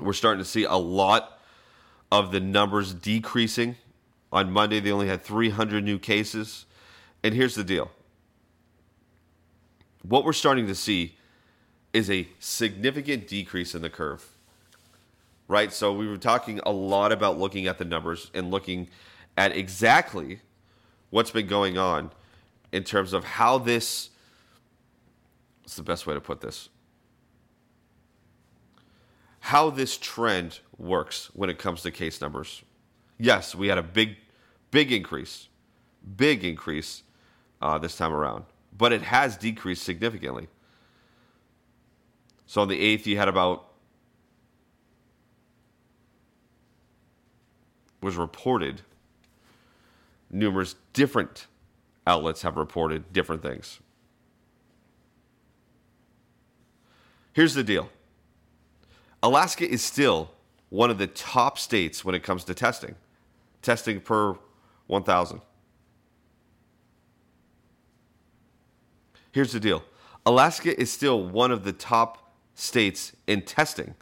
We're 0.00 0.14
starting 0.14 0.42
to 0.42 0.48
see 0.48 0.64
a 0.64 0.76
lot 0.76 1.35
of 2.10 2.32
the 2.32 2.40
numbers 2.40 2.94
decreasing. 2.94 3.76
On 4.32 4.50
Monday, 4.50 4.80
they 4.80 4.92
only 4.92 5.08
had 5.08 5.22
300 5.22 5.84
new 5.84 5.98
cases. 5.98 6.66
And 7.22 7.34
here's 7.34 7.54
the 7.54 7.64
deal 7.64 7.90
what 10.02 10.24
we're 10.24 10.32
starting 10.32 10.66
to 10.68 10.74
see 10.74 11.16
is 11.92 12.10
a 12.10 12.28
significant 12.38 13.26
decrease 13.26 13.74
in 13.74 13.82
the 13.82 13.90
curve. 13.90 14.24
Right? 15.48 15.72
So 15.72 15.92
we 15.92 16.08
were 16.08 16.16
talking 16.16 16.60
a 16.66 16.72
lot 16.72 17.12
about 17.12 17.38
looking 17.38 17.66
at 17.66 17.78
the 17.78 17.84
numbers 17.84 18.30
and 18.34 18.50
looking 18.50 18.88
at 19.36 19.56
exactly 19.56 20.40
what's 21.10 21.30
been 21.30 21.46
going 21.46 21.78
on 21.78 22.10
in 22.72 22.82
terms 22.82 23.12
of 23.12 23.24
how 23.24 23.58
this 23.58 24.10
what's 25.62 25.76
the 25.76 25.82
best 25.82 26.06
way 26.06 26.14
to 26.14 26.20
put 26.20 26.40
this? 26.40 26.68
How 29.46 29.70
this 29.70 29.96
trend 29.96 30.58
works 30.76 31.30
when 31.32 31.48
it 31.48 31.56
comes 31.56 31.82
to 31.82 31.92
case 31.92 32.20
numbers. 32.20 32.64
Yes, 33.16 33.54
we 33.54 33.68
had 33.68 33.78
a 33.78 33.82
big, 33.82 34.16
big 34.72 34.90
increase, 34.90 35.46
big 36.16 36.42
increase 36.42 37.04
uh, 37.62 37.78
this 37.78 37.96
time 37.96 38.12
around, 38.12 38.46
but 38.76 38.92
it 38.92 39.02
has 39.02 39.36
decreased 39.36 39.84
significantly. 39.84 40.48
So 42.46 42.60
on 42.60 42.66
the 42.66 42.96
8th, 42.98 43.06
you 43.06 43.18
had 43.18 43.28
about, 43.28 43.68
was 48.02 48.16
reported, 48.16 48.82
numerous 50.28 50.74
different 50.92 51.46
outlets 52.04 52.42
have 52.42 52.56
reported 52.56 53.12
different 53.12 53.42
things. 53.42 53.78
Here's 57.32 57.54
the 57.54 57.62
deal 57.62 57.90
Alaska 59.26 59.68
is 59.68 59.82
still 59.82 60.30
one 60.68 60.88
of 60.88 60.98
the 60.98 61.08
top 61.08 61.58
states 61.58 62.04
when 62.04 62.14
it 62.14 62.22
comes 62.22 62.44
to 62.44 62.54
testing, 62.54 62.94
testing 63.60 64.00
per 64.00 64.36
1,000. 64.86 65.40
Here's 69.32 69.50
the 69.50 69.58
deal 69.58 69.82
Alaska 70.24 70.80
is 70.80 70.92
still 70.92 71.20
one 71.20 71.50
of 71.50 71.64
the 71.64 71.72
top 71.72 72.32
states 72.54 73.16
in 73.26 73.42
testing. 73.42 73.96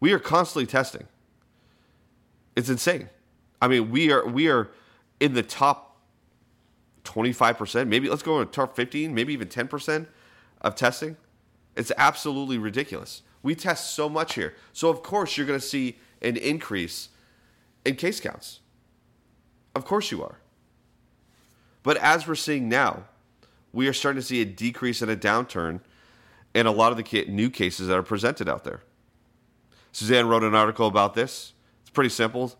We 0.00 0.14
are 0.14 0.18
constantly 0.18 0.64
testing. 0.64 1.06
It's 2.56 2.70
insane. 2.70 3.10
I 3.60 3.68
mean, 3.68 3.90
we 3.90 4.10
are 4.10 4.26
we 4.26 4.48
are 4.48 4.70
in 5.20 5.34
the 5.34 5.42
top 5.42 6.00
25%, 7.04 7.86
maybe 7.86 8.08
let's 8.08 8.22
go 8.22 8.40
in 8.40 8.48
top 8.48 8.74
15, 8.74 9.14
maybe 9.14 9.34
even 9.34 9.48
10% 9.48 10.06
of 10.62 10.74
testing. 10.74 11.18
It's 11.76 11.92
absolutely 11.98 12.56
ridiculous. 12.56 13.20
We 13.42 13.54
test 13.54 13.94
so 13.94 14.08
much 14.08 14.34
here. 14.34 14.54
So 14.72 14.88
of 14.88 15.02
course 15.02 15.36
you're 15.36 15.46
going 15.46 15.60
to 15.60 15.64
see 15.64 15.98
an 16.20 16.36
increase 16.36 17.08
in 17.84 17.96
case 17.96 18.20
counts. 18.20 18.60
Of 19.74 19.84
course 19.84 20.10
you 20.10 20.22
are. 20.22 20.38
But 21.82 21.96
as 21.98 22.26
we're 22.26 22.34
seeing 22.34 22.68
now, 22.68 23.04
we 23.72 23.86
are 23.86 23.92
starting 23.92 24.20
to 24.20 24.26
see 24.26 24.42
a 24.42 24.44
decrease 24.44 25.02
and 25.02 25.10
a 25.10 25.16
downturn 25.16 25.80
in 26.54 26.66
a 26.66 26.72
lot 26.72 26.90
of 26.90 26.98
the 26.98 27.24
new 27.28 27.50
cases 27.50 27.86
that 27.86 27.96
are 27.96 28.02
presented 28.02 28.48
out 28.48 28.64
there. 28.64 28.82
Suzanne 29.92 30.26
wrote 30.26 30.42
an 30.42 30.54
article 30.54 30.86
about 30.86 31.14
this. 31.14 31.52
It's 31.82 31.90
pretty 31.90 32.10
simple. 32.10 32.54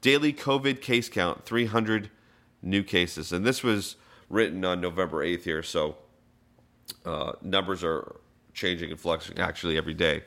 Daily 0.00 0.32
COVID 0.32 0.80
case 0.80 1.08
count 1.08 1.44
300 1.44 2.10
new 2.62 2.82
cases. 2.82 3.32
And 3.32 3.44
this 3.44 3.62
was 3.62 3.96
written 4.28 4.64
on 4.64 4.80
November 4.80 5.24
8th 5.24 5.44
here. 5.44 5.62
So 5.62 5.96
uh, 7.04 7.32
numbers 7.42 7.82
are 7.84 8.16
changing 8.56 8.90
and 8.90 8.98
fluctuating 8.98 9.42
actually 9.42 9.76
every 9.76 9.94
day. 9.94 10.22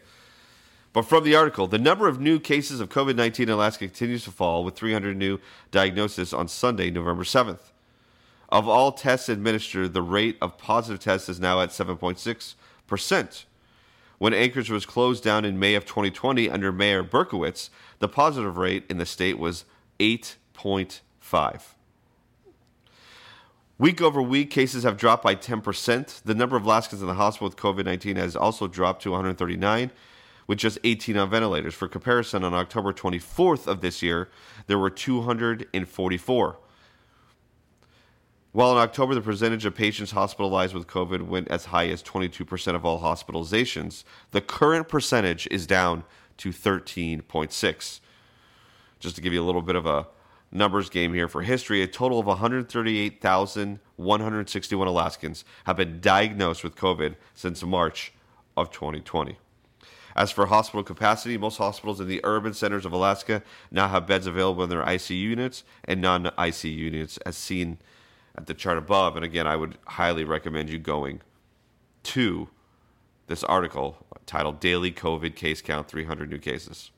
But 0.93 1.03
from 1.03 1.23
the 1.23 1.35
article, 1.35 1.67
the 1.67 1.77
number 1.77 2.07
of 2.07 2.19
new 2.19 2.39
cases 2.39 2.79
of 2.79 2.89
COVID 2.89 3.15
19 3.15 3.43
in 3.43 3.53
Alaska 3.53 3.85
continues 3.85 4.23
to 4.23 4.31
fall 4.31 4.63
with 4.63 4.75
300 4.75 5.17
new 5.17 5.39
diagnoses 5.71 6.33
on 6.33 6.47
Sunday, 6.47 6.89
November 6.89 7.23
7th. 7.23 7.71
Of 8.49 8.67
all 8.67 8.91
tests 8.91 9.29
administered, 9.29 9.93
the 9.93 10.01
rate 10.01 10.37
of 10.41 10.57
positive 10.57 10.99
tests 10.99 11.29
is 11.29 11.39
now 11.39 11.61
at 11.61 11.69
7.6%. 11.69 13.43
When 14.17 14.33
Anchorage 14.33 14.71
was 14.71 14.85
closed 14.85 15.23
down 15.23 15.45
in 15.45 15.59
May 15.59 15.75
of 15.75 15.85
2020 15.85 16.49
under 16.49 16.71
Mayor 16.71 17.03
Berkowitz, 17.03 17.69
the 17.99 18.07
positive 18.07 18.57
rate 18.57 18.85
in 18.89 18.97
the 18.97 19.05
state 19.05 19.37
was 19.37 19.65
8.2%. 19.99 21.01
8.5. 21.31 21.61
Week 23.79 24.01
over 24.01 24.21
week, 24.21 24.49
cases 24.51 24.83
have 24.83 24.97
dropped 24.97 25.23
by 25.23 25.35
10%. 25.35 26.23
The 26.23 26.35
number 26.35 26.57
of 26.57 26.65
Alaskans 26.65 27.01
in 27.01 27.07
the 27.07 27.13
hospital 27.13 27.47
with 27.47 27.55
COVID 27.55 27.85
19 27.85 28.17
has 28.17 28.35
also 28.35 28.67
dropped 28.67 29.01
to 29.03 29.11
139, 29.11 29.91
with 30.47 30.57
just 30.57 30.77
18 30.83 31.15
on 31.15 31.29
ventilators. 31.29 31.73
For 31.73 31.87
comparison, 31.87 32.43
on 32.43 32.53
October 32.53 32.91
24th 32.91 33.67
of 33.67 33.79
this 33.79 34.01
year, 34.01 34.27
there 34.67 34.77
were 34.77 34.89
244. 34.89 36.57
While 38.51 38.71
in 38.73 38.77
October, 38.79 39.15
the 39.15 39.21
percentage 39.21 39.63
of 39.63 39.75
patients 39.75 40.11
hospitalized 40.11 40.73
with 40.73 40.85
COVID 40.85 41.21
went 41.21 41.47
as 41.47 41.65
high 41.65 41.87
as 41.87 42.03
22% 42.03 42.75
of 42.75 42.83
all 42.83 42.99
hospitalizations, 42.99 44.03
the 44.31 44.41
current 44.41 44.89
percentage 44.89 45.47
is 45.51 45.65
down 45.65 46.03
to 46.35 46.49
13.6. 46.49 47.99
Just 48.99 49.15
to 49.15 49.21
give 49.21 49.31
you 49.31 49.41
a 49.41 49.45
little 49.45 49.61
bit 49.61 49.77
of 49.77 49.85
a 49.85 50.07
numbers 50.51 50.89
game 50.89 51.13
here 51.13 51.27
for 51.27 51.41
history, 51.41 51.81
a 51.81 51.87
total 51.87 52.19
of 52.19 52.25
138,161 52.25 54.87
Alaskans 54.87 55.45
have 55.65 55.77
been 55.77 56.01
diagnosed 56.01 56.63
with 56.63 56.75
COVID 56.75 57.15
since 57.33 57.63
March 57.63 58.13
of 58.57 58.71
2020. 58.71 59.37
As 60.15 60.31
for 60.31 60.47
hospital 60.47 60.83
capacity, 60.83 61.37
most 61.37 61.57
hospitals 61.57 62.01
in 62.01 62.07
the 62.07 62.21
urban 62.23 62.53
centers 62.53 62.85
of 62.85 62.91
Alaska 62.91 63.43
now 63.71 63.87
have 63.87 64.07
beds 64.07 64.27
available 64.27 64.63
in 64.63 64.69
their 64.69 64.83
ICU 64.83 65.19
units 65.19 65.63
and 65.85 66.01
non 66.01 66.25
ICU 66.25 66.75
units, 66.75 67.17
as 67.19 67.37
seen 67.37 67.77
at 68.35 68.47
the 68.47 68.53
chart 68.53 68.77
above. 68.77 69.15
And 69.15 69.23
again, 69.23 69.47
I 69.47 69.55
would 69.55 69.77
highly 69.85 70.23
recommend 70.23 70.69
you 70.69 70.79
going 70.79 71.21
to 72.03 72.49
this 73.27 73.43
article 73.43 74.05
titled 74.25 74.59
Daily 74.59 74.91
COVID 74.91 75.35
Case 75.35 75.61
Count 75.61 75.87
300 75.87 76.29
New 76.29 76.39
Cases. 76.39 76.91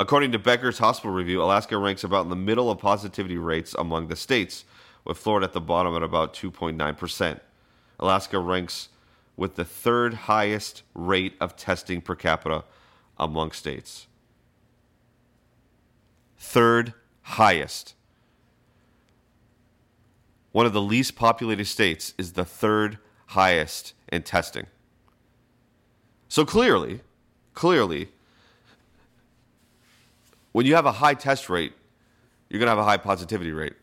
According 0.00 0.30
to 0.30 0.38
Becker's 0.38 0.78
Hospital 0.78 1.10
Review, 1.10 1.42
Alaska 1.42 1.76
ranks 1.76 2.04
about 2.04 2.22
in 2.22 2.30
the 2.30 2.36
middle 2.36 2.70
of 2.70 2.78
positivity 2.78 3.36
rates 3.36 3.74
among 3.76 4.06
the 4.06 4.14
states, 4.14 4.64
with 5.04 5.18
Florida 5.18 5.46
at 5.46 5.52
the 5.52 5.60
bottom 5.60 5.96
at 5.96 6.04
about 6.04 6.32
2.9%. 6.34 7.40
Alaska 7.98 8.38
ranks 8.38 8.90
with 9.36 9.56
the 9.56 9.64
third 9.64 10.14
highest 10.14 10.84
rate 10.94 11.34
of 11.40 11.56
testing 11.56 12.00
per 12.00 12.14
capita 12.14 12.62
among 13.18 13.50
states. 13.50 14.06
Third 16.36 16.94
highest. 17.22 17.94
One 20.52 20.64
of 20.64 20.72
the 20.72 20.80
least 20.80 21.16
populated 21.16 21.64
states 21.64 22.14
is 22.16 22.34
the 22.34 22.44
third 22.44 22.98
highest 23.26 23.94
in 24.12 24.22
testing. 24.22 24.66
So 26.28 26.44
clearly, 26.44 27.00
clearly, 27.54 28.10
when 30.52 30.66
you 30.66 30.74
have 30.74 30.86
a 30.86 30.92
high 30.92 31.14
test 31.14 31.48
rate, 31.48 31.72
you're 32.48 32.58
going 32.58 32.66
to 32.66 32.70
have 32.70 32.78
a 32.78 32.84
high 32.84 32.96
positivity 32.96 33.52
rate. 33.52 33.74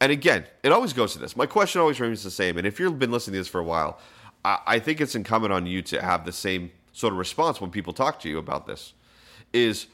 And 0.00 0.10
again, 0.10 0.44
it 0.62 0.72
always 0.72 0.92
goes 0.92 1.12
to 1.12 1.18
this. 1.18 1.36
My 1.36 1.46
question 1.46 1.80
always 1.80 2.00
remains 2.00 2.24
the 2.24 2.30
same. 2.30 2.58
And 2.58 2.66
if 2.66 2.80
you've 2.80 2.98
been 2.98 3.12
listening 3.12 3.34
to 3.34 3.40
this 3.40 3.48
for 3.48 3.60
a 3.60 3.64
while, 3.64 3.98
I, 4.44 4.58
I 4.66 4.78
think 4.78 5.00
it's 5.00 5.14
incumbent 5.14 5.52
on 5.52 5.66
you 5.66 5.82
to 5.82 6.02
have 6.02 6.24
the 6.24 6.32
same 6.32 6.72
sort 6.92 7.12
of 7.12 7.18
response 7.18 7.60
when 7.60 7.70
people 7.70 7.92
talk 7.92 8.20
to 8.20 8.28
you 8.28 8.38
about 8.38 8.66
this. 8.66 8.92
Is 9.52 9.86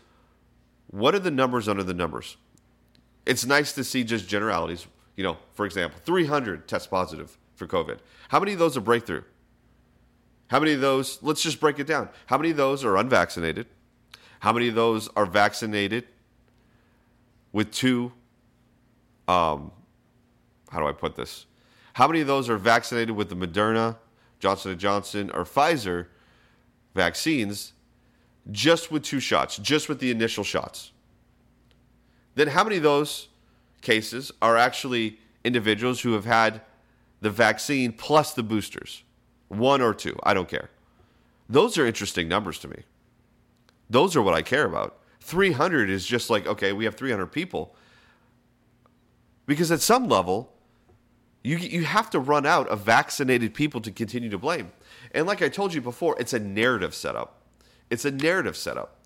what 0.88 1.14
are 1.14 1.18
the 1.18 1.30
numbers 1.30 1.68
under 1.68 1.83
the 1.83 1.94
numbers? 1.94 2.37
It's 3.26 3.44
nice 3.44 3.72
to 3.74 3.85
see 3.85 4.04
just 4.04 4.26
generalities. 4.26 4.87
You 5.16 5.24
know, 5.24 5.37
for 5.52 5.66
example, 5.66 6.00
300 6.04 6.66
test 6.66 6.90
positive 6.90 7.37
for 7.54 7.66
COVID. 7.66 7.98
How 8.30 8.40
many 8.40 8.54
of 8.54 8.59
those 8.59 8.76
are 8.76 8.80
breakthrough? 8.80 9.22
How 10.48 10.59
many 10.59 10.72
of 10.72 10.80
those, 10.80 11.22
let's 11.22 11.42
just 11.42 11.61
break 11.61 11.78
it 11.78 11.87
down. 11.87 12.09
How 12.26 12.37
many 12.37 12.50
of 12.50 12.56
those 12.56 12.85
are 12.85 12.96
unvaccinated? 12.96 13.66
How 14.40 14.53
many 14.53 14.68
of 14.68 14.74
those 14.74 15.09
are 15.16 15.26
vaccinated 15.26 16.07
with 17.53 17.70
two? 17.70 18.12
Um, 19.29 19.70
how 20.70 20.81
do 20.81 20.87
I 20.87 20.92
put 20.92 21.14
this? 21.14 21.46
How 21.92 22.09
many 22.09 22.20
of 22.20 22.26
those 22.26 22.48
are 22.48 22.57
vaccinated 22.57 23.14
with 23.14 23.29
the 23.29 23.37
Moderna, 23.37 23.96
Johnson 24.38 24.79
Johnson, 24.79 25.31
or 25.35 25.44
Pfizer 25.44 26.07
vaccines, 26.94 27.74
just 28.50 28.90
with 28.90 29.03
two 29.03 29.20
shots, 29.20 29.59
just 29.59 29.88
with 29.88 30.00
the 30.00 30.11
initial 30.11 30.42
shots? 30.42 30.92
Then 32.35 32.48
how 32.48 32.64
many 32.64 32.79
of 32.79 32.83
those 32.83 33.29
cases 33.83 34.33
are 34.40 34.57
actually 34.57 35.18
individuals 35.44 36.00
who 36.00 36.12
have 36.14 36.24
had 36.24 36.62
the 37.20 37.31
vaccine 37.31 37.92
plus 37.92 38.33
the 38.33 38.42
boosters? 38.42 39.03
One 39.48 39.83
or 39.83 39.92
two, 39.92 40.16
I 40.22 40.33
don't 40.33 40.48
care. 40.48 40.70
Those 41.48 41.76
are 41.76 41.85
interesting 41.85 42.29
numbers 42.29 42.59
to 42.61 42.68
me. 42.68 42.85
Those 43.90 44.14
are 44.14 44.22
what 44.22 44.35
I 44.35 44.42
care 44.42 44.64
about. 44.64 44.96
300 45.20 45.90
is 45.90 46.07
just 46.07 46.31
like, 46.31 46.46
okay, 46.46 46.72
we 46.72 46.85
have 46.85 46.94
300 46.94 47.26
people. 47.26 47.74
Because 49.46 49.72
at 49.72 49.81
some 49.81 50.09
level, 50.09 50.53
you, 51.42 51.57
you 51.57 51.85
have 51.85 52.09
to 52.11 52.20
run 52.20 52.46
out 52.46 52.68
of 52.68 52.83
vaccinated 52.83 53.53
people 53.53 53.81
to 53.81 53.90
continue 53.90 54.31
to 54.31 54.38
blame. 54.38 54.70
And 55.12 55.26
like 55.26 55.42
I 55.42 55.48
told 55.48 55.74
you 55.74 55.81
before, 55.81 56.16
it's 56.20 56.33
a 56.33 56.38
narrative 56.38 56.94
setup. 56.94 57.42
It's 57.90 58.05
a 58.05 58.12
narrative 58.12 58.57
setup. 58.57 58.96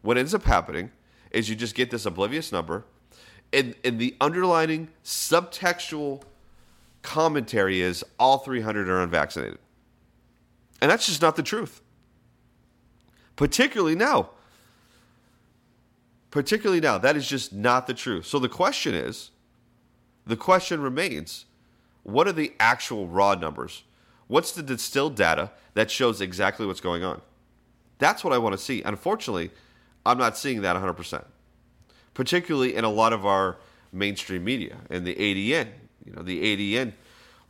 What 0.00 0.16
ends 0.16 0.34
up 0.34 0.44
happening 0.44 0.90
is 1.30 1.50
you 1.50 1.54
just 1.54 1.74
get 1.74 1.90
this 1.90 2.06
oblivious 2.06 2.52
number, 2.52 2.84
and, 3.52 3.74
and 3.84 3.98
the 3.98 4.16
underlining 4.20 4.88
subtextual 5.04 6.22
commentary 7.02 7.82
is 7.82 8.02
all 8.18 8.38
300 8.38 8.88
are 8.88 9.02
unvaccinated. 9.02 9.58
And 10.80 10.90
that's 10.90 11.06
just 11.06 11.20
not 11.20 11.36
the 11.36 11.42
truth 11.42 11.81
particularly 13.42 13.96
now. 13.96 14.30
Particularly 16.30 16.80
now. 16.80 16.96
That 16.96 17.16
is 17.16 17.26
just 17.26 17.52
not 17.52 17.88
the 17.88 17.92
truth. 17.92 18.24
So 18.24 18.38
the 18.38 18.48
question 18.48 18.94
is 18.94 19.32
the 20.24 20.36
question 20.36 20.80
remains 20.80 21.46
what 22.04 22.28
are 22.28 22.32
the 22.32 22.52
actual 22.60 23.08
raw 23.08 23.34
numbers? 23.34 23.82
What's 24.28 24.52
the 24.52 24.62
distilled 24.62 25.16
data 25.16 25.50
that 25.74 25.90
shows 25.90 26.20
exactly 26.20 26.66
what's 26.66 26.80
going 26.80 27.02
on? 27.02 27.20
That's 27.98 28.22
what 28.22 28.32
I 28.32 28.38
want 28.38 28.52
to 28.52 28.58
see. 28.58 28.80
Unfortunately, 28.82 29.50
I'm 30.06 30.18
not 30.18 30.38
seeing 30.38 30.62
that 30.62 30.76
100%, 30.76 31.24
particularly 32.14 32.76
in 32.76 32.84
a 32.84 32.90
lot 32.90 33.12
of 33.12 33.26
our 33.26 33.56
mainstream 33.92 34.44
media 34.44 34.76
and 34.88 35.04
the 35.04 35.16
ADN. 35.16 35.66
You 36.04 36.12
know, 36.12 36.22
the 36.22 36.76
ADN 36.76 36.92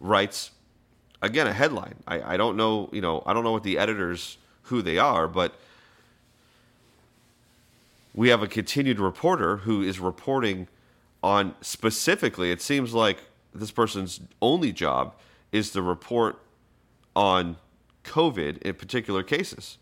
writes 0.01 0.53
again 1.21 1.47
a 1.47 1.53
headline. 1.53 1.97
I, 2.07 2.33
I 2.33 2.37
don't 2.39 2.57
know, 2.57 2.89
you 2.95 3.03
know, 3.03 3.23
I 3.27 3.35
don't 3.35 3.45
know 3.45 3.53
what 3.53 3.63
the 3.63 3.77
editors 3.77 4.39
who 4.63 4.81
they 4.81 4.97
are, 4.97 5.29
but 5.29 5.55
we 8.15 8.29
have 8.29 8.43
a 8.43 8.47
continued 8.47 9.01
reporter 9.01 9.59
who 9.59 9.83
is 9.83 9.99
reporting 9.99 10.69
on 11.23 11.55
specifically, 11.61 12.51
it 12.51 12.61
seems 12.61 12.93
like 12.93 13.19
this 13.55 13.71
person's 13.71 14.21
only 14.41 14.73
job 14.73 15.15
is 15.51 15.71
to 15.71 15.83
report 15.83 16.41
on 17.15 17.57
COVID 18.05 18.59
in 18.63 18.75
particular 18.75 19.23
cases. 19.23 19.79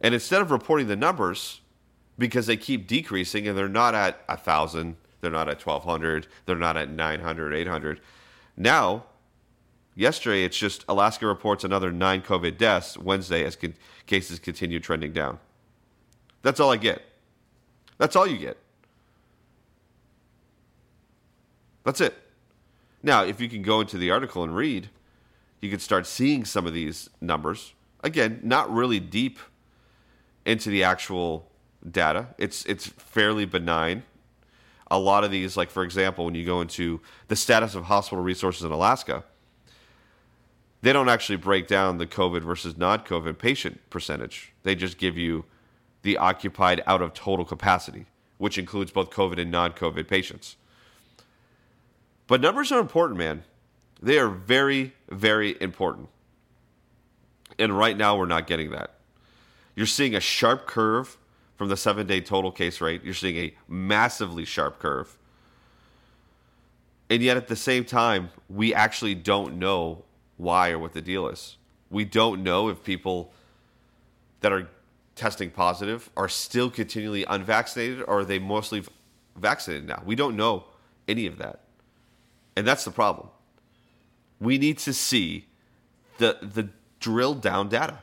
And 0.00 0.14
instead 0.14 0.42
of 0.42 0.50
reporting 0.50 0.88
the 0.88 0.96
numbers, 0.96 1.60
because 2.18 2.46
they 2.46 2.56
keep 2.56 2.86
decreasing 2.86 3.48
and 3.48 3.56
they're 3.56 3.68
not 3.68 3.94
at 3.94 4.22
1,000, 4.28 4.96
they're 5.20 5.30
not 5.30 5.48
at 5.48 5.64
1,200, 5.64 6.26
they're 6.46 6.56
not 6.56 6.76
at 6.76 6.90
900, 6.90 7.54
800. 7.54 8.00
Now, 8.56 9.04
yesterday, 9.94 10.44
it's 10.44 10.58
just 10.58 10.84
Alaska 10.88 11.26
reports 11.26 11.64
another 11.64 11.90
nine 11.90 12.20
COVID 12.22 12.58
deaths 12.58 12.98
Wednesday 12.98 13.44
as 13.44 13.56
con- 13.56 13.74
cases 14.06 14.38
continue 14.38 14.80
trending 14.80 15.12
down. 15.12 15.38
That's 16.42 16.60
all 16.60 16.72
I 16.72 16.76
get. 16.76 17.02
That's 18.02 18.16
all 18.16 18.26
you 18.26 18.36
get. 18.36 18.56
That's 21.84 22.00
it. 22.00 22.16
Now, 23.00 23.22
if 23.22 23.40
you 23.40 23.48
can 23.48 23.62
go 23.62 23.80
into 23.80 23.96
the 23.96 24.10
article 24.10 24.42
and 24.42 24.56
read, 24.56 24.90
you 25.60 25.70
can 25.70 25.78
start 25.78 26.08
seeing 26.08 26.44
some 26.44 26.66
of 26.66 26.74
these 26.74 27.08
numbers. 27.20 27.74
Again, 28.02 28.40
not 28.42 28.68
really 28.74 28.98
deep 28.98 29.38
into 30.44 30.68
the 30.68 30.82
actual 30.82 31.48
data. 31.88 32.26
It's 32.38 32.64
it's 32.64 32.88
fairly 32.88 33.44
benign. 33.44 34.02
A 34.90 34.98
lot 34.98 35.22
of 35.22 35.30
these, 35.30 35.56
like 35.56 35.70
for 35.70 35.84
example, 35.84 36.24
when 36.24 36.34
you 36.34 36.44
go 36.44 36.60
into 36.60 37.00
the 37.28 37.36
status 37.36 37.76
of 37.76 37.84
hospital 37.84 38.24
resources 38.24 38.64
in 38.64 38.72
Alaska, 38.72 39.22
they 40.80 40.92
don't 40.92 41.08
actually 41.08 41.36
break 41.36 41.68
down 41.68 41.98
the 41.98 42.06
COVID 42.08 42.42
versus 42.42 42.76
non-COVID 42.76 43.38
patient 43.38 43.80
percentage. 43.90 44.52
They 44.64 44.74
just 44.74 44.98
give 44.98 45.16
you 45.16 45.44
the 46.02 46.18
occupied 46.18 46.82
out 46.86 47.00
of 47.00 47.14
total 47.14 47.44
capacity, 47.44 48.06
which 48.38 48.58
includes 48.58 48.90
both 48.90 49.10
COVID 49.10 49.40
and 49.40 49.50
non 49.50 49.72
COVID 49.72 50.08
patients. 50.08 50.56
But 52.26 52.40
numbers 52.40 52.72
are 52.72 52.80
important, 52.80 53.18
man. 53.18 53.44
They 54.00 54.18
are 54.18 54.28
very, 54.28 54.94
very 55.10 55.56
important. 55.60 56.08
And 57.58 57.76
right 57.76 57.96
now, 57.96 58.16
we're 58.16 58.26
not 58.26 58.46
getting 58.46 58.70
that. 58.70 58.94
You're 59.76 59.86
seeing 59.86 60.14
a 60.14 60.20
sharp 60.20 60.66
curve 60.66 61.16
from 61.56 61.68
the 61.68 61.76
seven 61.76 62.06
day 62.06 62.20
total 62.20 62.50
case 62.50 62.80
rate. 62.80 63.04
You're 63.04 63.14
seeing 63.14 63.36
a 63.36 63.54
massively 63.68 64.44
sharp 64.44 64.78
curve. 64.78 65.16
And 67.08 67.22
yet, 67.22 67.36
at 67.36 67.46
the 67.46 67.56
same 67.56 67.84
time, 67.84 68.30
we 68.48 68.74
actually 68.74 69.14
don't 69.14 69.58
know 69.58 70.04
why 70.36 70.70
or 70.70 70.78
what 70.78 70.92
the 70.92 71.02
deal 71.02 71.28
is. 71.28 71.58
We 71.90 72.04
don't 72.04 72.42
know 72.42 72.68
if 72.68 72.82
people 72.82 73.32
that 74.40 74.52
are 74.52 74.68
testing 75.22 75.50
positive 75.50 76.10
are 76.16 76.28
still 76.28 76.68
continually 76.68 77.24
unvaccinated 77.24 78.00
or 78.00 78.18
are 78.20 78.24
they 78.24 78.40
mostly 78.40 78.82
vaccinated 79.36 79.86
now? 79.86 80.02
We 80.04 80.16
don't 80.16 80.36
know 80.36 80.64
any 81.06 81.26
of 81.28 81.38
that. 81.38 81.60
And 82.56 82.66
that's 82.66 82.84
the 82.84 82.90
problem. 82.90 83.28
We 84.40 84.58
need 84.58 84.78
to 84.78 84.92
see 84.92 85.46
the 86.18 86.38
the 86.42 86.70
drilled 86.98 87.40
down 87.40 87.68
data. 87.68 88.00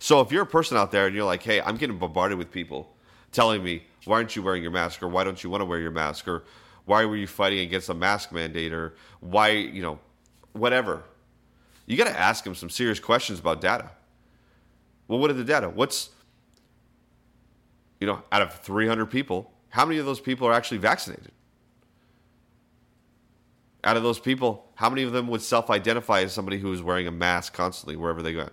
So 0.00 0.20
if 0.22 0.32
you're 0.32 0.42
a 0.42 0.54
person 0.58 0.76
out 0.76 0.90
there 0.90 1.06
and 1.06 1.14
you're 1.14 1.24
like, 1.24 1.44
"Hey, 1.44 1.60
I'm 1.60 1.76
getting 1.76 1.98
bombarded 1.98 2.36
with 2.36 2.50
people 2.50 2.96
telling 3.30 3.62
me, 3.62 3.84
why 4.04 4.16
aren't 4.16 4.34
you 4.34 4.42
wearing 4.42 4.62
your 4.62 4.72
mask 4.72 5.04
or 5.04 5.08
why 5.08 5.22
don't 5.22 5.44
you 5.44 5.50
want 5.50 5.60
to 5.60 5.64
wear 5.64 5.78
your 5.78 5.92
mask 5.92 6.26
or 6.26 6.42
why 6.84 7.04
were 7.04 7.16
you 7.16 7.28
fighting 7.28 7.60
against 7.60 7.88
a 7.88 7.94
mask 7.94 8.32
mandate 8.32 8.72
or 8.72 8.94
why, 9.20 9.50
you 9.50 9.82
know, 9.82 10.00
whatever." 10.52 11.04
You 11.86 11.96
got 11.96 12.08
to 12.08 12.18
ask 12.18 12.42
them 12.42 12.56
some 12.56 12.70
serious 12.70 12.98
questions 12.98 13.38
about 13.38 13.60
data. 13.60 13.90
Well, 15.06 15.20
what 15.20 15.30
are 15.30 15.34
the 15.34 15.44
data? 15.44 15.68
What's 15.68 16.10
you 18.00 18.06
know, 18.06 18.22
out 18.32 18.42
of 18.42 18.54
300 18.54 19.06
people, 19.06 19.52
how 19.68 19.84
many 19.84 19.98
of 19.98 20.06
those 20.06 20.20
people 20.20 20.48
are 20.48 20.52
actually 20.52 20.78
vaccinated? 20.78 21.30
Out 23.84 23.96
of 23.96 24.02
those 24.02 24.18
people, 24.18 24.66
how 24.74 24.90
many 24.90 25.02
of 25.04 25.12
them 25.12 25.28
would 25.28 25.42
self 25.42 25.70
identify 25.70 26.22
as 26.22 26.32
somebody 26.32 26.58
who 26.58 26.72
is 26.72 26.82
wearing 26.82 27.06
a 27.06 27.10
mask 27.10 27.52
constantly 27.52 27.96
wherever 27.96 28.22
they 28.22 28.32
go? 28.32 28.48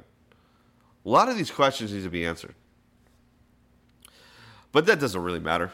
A 1.05 1.09
lot 1.09 1.29
of 1.29 1.37
these 1.37 1.51
questions 1.51 1.91
need 1.91 2.03
to 2.03 2.09
be 2.09 2.25
answered. 2.25 2.55
But 4.71 4.85
that 4.85 4.99
doesn't 4.99 5.21
really 5.21 5.39
matter. 5.39 5.71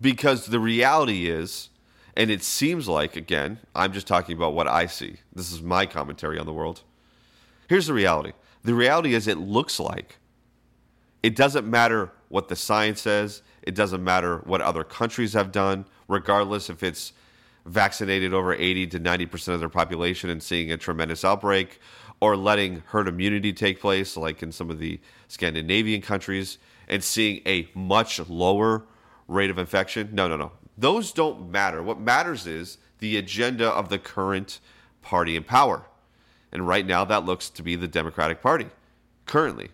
Because 0.00 0.46
the 0.46 0.60
reality 0.60 1.28
is, 1.28 1.70
and 2.16 2.30
it 2.30 2.42
seems 2.42 2.88
like, 2.88 3.16
again, 3.16 3.58
I'm 3.74 3.92
just 3.92 4.06
talking 4.06 4.36
about 4.36 4.54
what 4.54 4.68
I 4.68 4.86
see. 4.86 5.16
This 5.34 5.52
is 5.52 5.62
my 5.62 5.86
commentary 5.86 6.38
on 6.38 6.46
the 6.46 6.52
world. 6.52 6.82
Here's 7.68 7.86
the 7.86 7.94
reality 7.94 8.32
the 8.62 8.74
reality 8.74 9.14
is, 9.14 9.26
it 9.26 9.38
looks 9.38 9.80
like 9.80 10.18
it 11.22 11.34
doesn't 11.34 11.68
matter 11.68 12.12
what 12.32 12.48
the 12.48 12.56
science 12.56 13.02
says, 13.02 13.42
it 13.60 13.74
doesn't 13.74 14.02
matter 14.02 14.38
what 14.38 14.62
other 14.62 14.84
countries 14.84 15.34
have 15.34 15.52
done, 15.52 15.84
regardless 16.08 16.70
if 16.70 16.82
it's 16.82 17.12
vaccinated 17.66 18.32
over 18.32 18.54
80 18.54 18.86
to 18.86 18.98
90% 18.98 19.48
of 19.48 19.60
their 19.60 19.68
population 19.68 20.30
and 20.30 20.42
seeing 20.42 20.72
a 20.72 20.78
tremendous 20.78 21.26
outbreak, 21.26 21.78
or 22.20 22.34
letting 22.34 22.82
herd 22.86 23.06
immunity 23.06 23.52
take 23.52 23.82
place, 23.82 24.16
like 24.16 24.42
in 24.42 24.50
some 24.50 24.70
of 24.70 24.78
the 24.78 24.98
Scandinavian 25.28 26.00
countries, 26.00 26.56
and 26.88 27.04
seeing 27.04 27.42
a 27.44 27.68
much 27.74 28.18
lower 28.30 28.86
rate 29.28 29.50
of 29.50 29.58
infection. 29.58 30.08
No, 30.12 30.26
no, 30.26 30.38
no. 30.38 30.52
Those 30.78 31.12
don't 31.12 31.50
matter. 31.50 31.82
What 31.82 32.00
matters 32.00 32.46
is 32.46 32.78
the 33.00 33.18
agenda 33.18 33.68
of 33.68 33.90
the 33.90 33.98
current 33.98 34.58
party 35.02 35.36
in 35.36 35.44
power. 35.44 35.84
And 36.50 36.66
right 36.66 36.86
now, 36.86 37.04
that 37.04 37.26
looks 37.26 37.50
to 37.50 37.62
be 37.62 37.76
the 37.76 37.88
Democratic 37.88 38.40
Party 38.40 38.68
currently. 39.26 39.68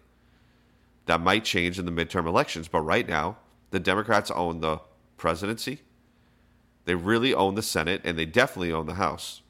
That 1.09 1.21
might 1.23 1.45
change 1.45 1.79
in 1.79 1.87
the 1.87 1.91
midterm 1.93 2.27
elections, 2.27 2.69
but 2.69 2.83
right 2.83 3.09
now, 3.09 3.39
the 3.71 3.81
Democrats 3.81 4.31
own 4.31 4.61
the 4.61 4.81
presidency, 5.17 5.81
they 6.85 6.95
really 6.95 7.35
own 7.35 7.55
the 7.55 7.63
Senate 7.63 8.03
and 8.05 8.19
they 8.19 8.25
definitely 8.25 8.73
own 8.73 8.87
the 8.87 8.95
House. 8.95 9.43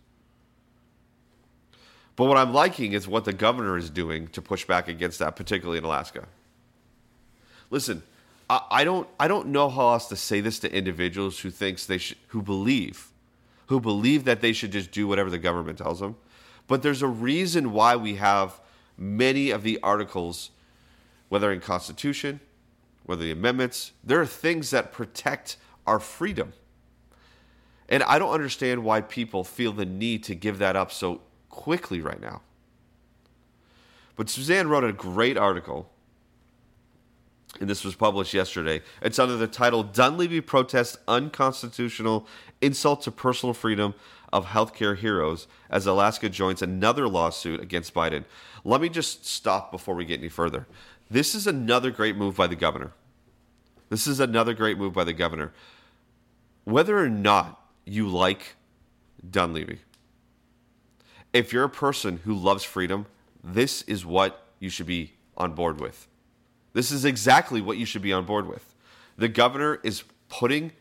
But 2.17 2.25
what 2.25 2.37
I'm 2.37 2.53
liking 2.53 2.93
is 2.93 3.07
what 3.07 3.25
the 3.25 3.33
governor 3.33 3.77
is 3.77 3.91
doing 3.91 4.29
to 4.29 4.43
push 4.43 4.65
back 4.65 4.89
against 4.89 5.19
that, 5.21 5.37
particularly 5.37 5.79
in 5.79 5.85
Alaska. 5.85 6.27
Listen, 7.71 8.03
I, 8.49 8.61
I 8.71 8.85
don't 8.85 9.09
I 9.21 9.29
don't 9.29 9.49
know 9.49 9.69
how 9.69 9.91
else 9.91 10.09
to 10.09 10.17
say 10.17 10.41
this 10.41 10.59
to 10.61 10.73
individuals 10.73 11.41
who 11.41 11.51
thinks 11.51 11.87
they 11.87 11.99
should 11.99 12.19
who 12.29 12.43
believe 12.43 13.13
who 13.67 13.81
believe 13.81 14.25
that 14.25 14.41
they 14.41 14.53
should 14.53 14.73
just 14.73 14.91
do 14.91 15.07
whatever 15.07 15.29
the 15.29 15.39
government 15.39 15.79
tells 15.79 16.01
them. 16.01 16.17
But 16.67 16.83
there's 16.83 17.03
a 17.03 17.09
reason 17.09 17.73
why 17.73 17.97
we 17.97 18.15
have 18.17 18.61
many 18.97 19.51
of 19.51 19.63
the 19.63 19.79
articles, 19.83 20.51
whether 21.29 21.53
in 21.53 21.61
Constitution, 21.61 22.41
whether 23.05 23.23
the 23.23 23.31
amendments, 23.31 23.93
there 24.05 24.21
are 24.21 24.27
things 24.27 24.71
that 24.71 24.93
protect 24.93 25.57
our 25.87 25.99
freedom. 25.99 26.53
And 27.89 28.03
I 28.03 28.19
don't 28.19 28.33
understand 28.33 28.85
why 28.85 29.01
people 29.01 29.45
feel 29.45 29.73
the 29.73 29.87
need 29.87 30.23
to 30.25 30.35
give 30.35 30.59
that 30.59 30.77
up 30.77 30.93
so 30.93 31.23
quickly 31.49 32.01
right 32.01 32.21
now. 32.21 32.43
But 34.17 34.29
Suzanne 34.29 34.69
wrote 34.69 34.85
a 34.85 34.93
great 34.93 35.39
article, 35.39 35.91
and 37.61 37.71
this 37.71 37.85
was 37.85 37.95
published 37.95 38.35
yesterday. 38.35 38.83
It's 39.01 39.19
under 39.19 39.37
the 39.37 39.47
title 39.47 39.83
Dunleavy 39.83 40.41
Protests 40.41 40.99
Unconstitutional 41.07 42.27
Insult 42.61 43.03
to 43.03 43.11
Personal 43.11 43.55
Freedom 43.55 43.95
of 44.33 44.47
Healthcare 44.47 44.97
Heroes 44.97 45.47
as 45.71 45.87
Alaska 45.87 46.29
joins 46.29 46.61
another 46.61 47.09
lawsuit 47.09 47.61
against 47.61 47.95
Biden. 47.95 48.25
Let 48.65 48.81
me 48.81 48.89
just 48.89 49.25
stop 49.25 49.71
before 49.71 49.95
we 49.95 50.05
get 50.05 50.19
any 50.19 50.29
further. 50.29 50.67
This 51.11 51.35
is 51.35 51.47
another 51.47 51.91
great 51.91 52.17
move 52.17 52.37
by 52.37 52.47
the 52.47 52.57
governor. 52.57 52.93
This 53.89 54.07
is 54.07 54.21
another 54.21 54.55
great 54.55 54.79
move 54.79 54.93
by 54.93 55.05
the 55.05 55.13
governor. 55.13 55.53
Whether 56.65 56.99
or 56.99 57.09
not 57.09 57.61
you 57.85 58.09
like 58.09 58.57
Dunleavy. 59.29 59.81
If 61.33 61.53
you're 61.53 61.65
a 61.65 61.71
person 61.71 62.21
who 62.25 62.35
loves 62.35 62.65
freedom, 62.65 63.07
this 63.43 63.83
is 63.83 64.05
what 64.05 64.45
you 64.59 64.69
should 64.69 64.87
be 64.87 65.13
on 65.37 65.55
board 65.55 65.81
with. 65.81 66.07
This 66.73 66.91
is 66.91 67.05
exactly 67.05 67.61
what 67.61 67.79
you 67.79 67.87
should 67.87 68.03
be 68.03 68.13
on 68.13 68.25
board 68.25 68.47
with. 68.47 68.75
The 69.17 69.29
governor 69.29 69.81
is 69.83 70.05
putting 70.29 70.73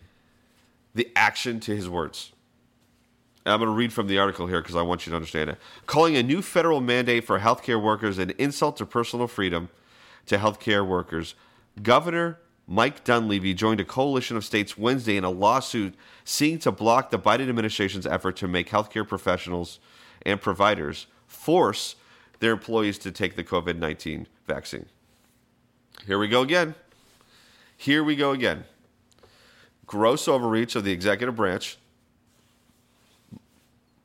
the 0.94 1.10
action 1.16 1.60
to 1.62 1.76
his 1.76 1.90
words. 1.90 2.32
I'm 3.46 3.60
going 3.60 3.70
to 3.70 3.76
read 3.76 3.94
from 3.94 4.08
the 4.08 4.20
article 4.20 4.48
here 4.48 4.62
because 4.62 4.76
I 4.76 4.82
want 4.82 5.06
you 5.06 5.12
to 5.12 5.16
understand 5.16 5.50
it. 5.50 5.58
Calling 5.86 6.18
a 6.18 6.24
new 6.24 6.42
federal 6.42 6.82
mandate 6.82 7.24
for 7.24 7.40
healthcare 7.40 7.82
workers 7.82 8.18
an 8.18 8.32
insult 8.38 8.78
to 8.78 8.86
personal 8.86 9.28
freedom 9.28 9.70
to 10.28 10.38
healthcare 10.38 10.86
workers, 10.88 11.36
Governor 11.82 12.40
Mike 12.68 13.06
Dunleavy 13.06 13.54
joined 13.54 13.80
a 13.80 13.86
coalition 13.86 14.36
of 14.36 14.44
states 14.44 14.78
Wednesday 14.78 15.16
in 15.16 15.24
a 15.24 15.30
lawsuit 15.30 15.96
seeking 16.26 16.60
to 16.60 16.72
block 16.72 17.12
the 17.12 17.20
Biden 17.20 17.48
administration's 17.48 18.06
effort 18.06 18.36
to 18.38 18.48
make 18.48 18.70
healthcare 18.70 19.08
professionals 19.08 19.80
and 20.26 20.42
providers 20.42 21.08
force 21.28 21.96
their 22.40 22.52
employees 22.52 22.98
to 23.00 23.12
take 23.12 23.38
the 23.38 23.44
COVID 23.44 23.78
19 23.78 24.28
vaccine. 24.46 24.86
Here 26.06 26.20
we 26.20 26.28
go 26.28 26.42
again. 26.42 26.76
Here 27.78 28.04
we 28.04 28.16
go 28.16 28.32
again. 28.32 28.66
Gross 29.86 30.28
overreach 30.28 30.76
of 30.76 30.84
the 30.84 30.92
executive 30.92 31.36
branch. 31.36 31.78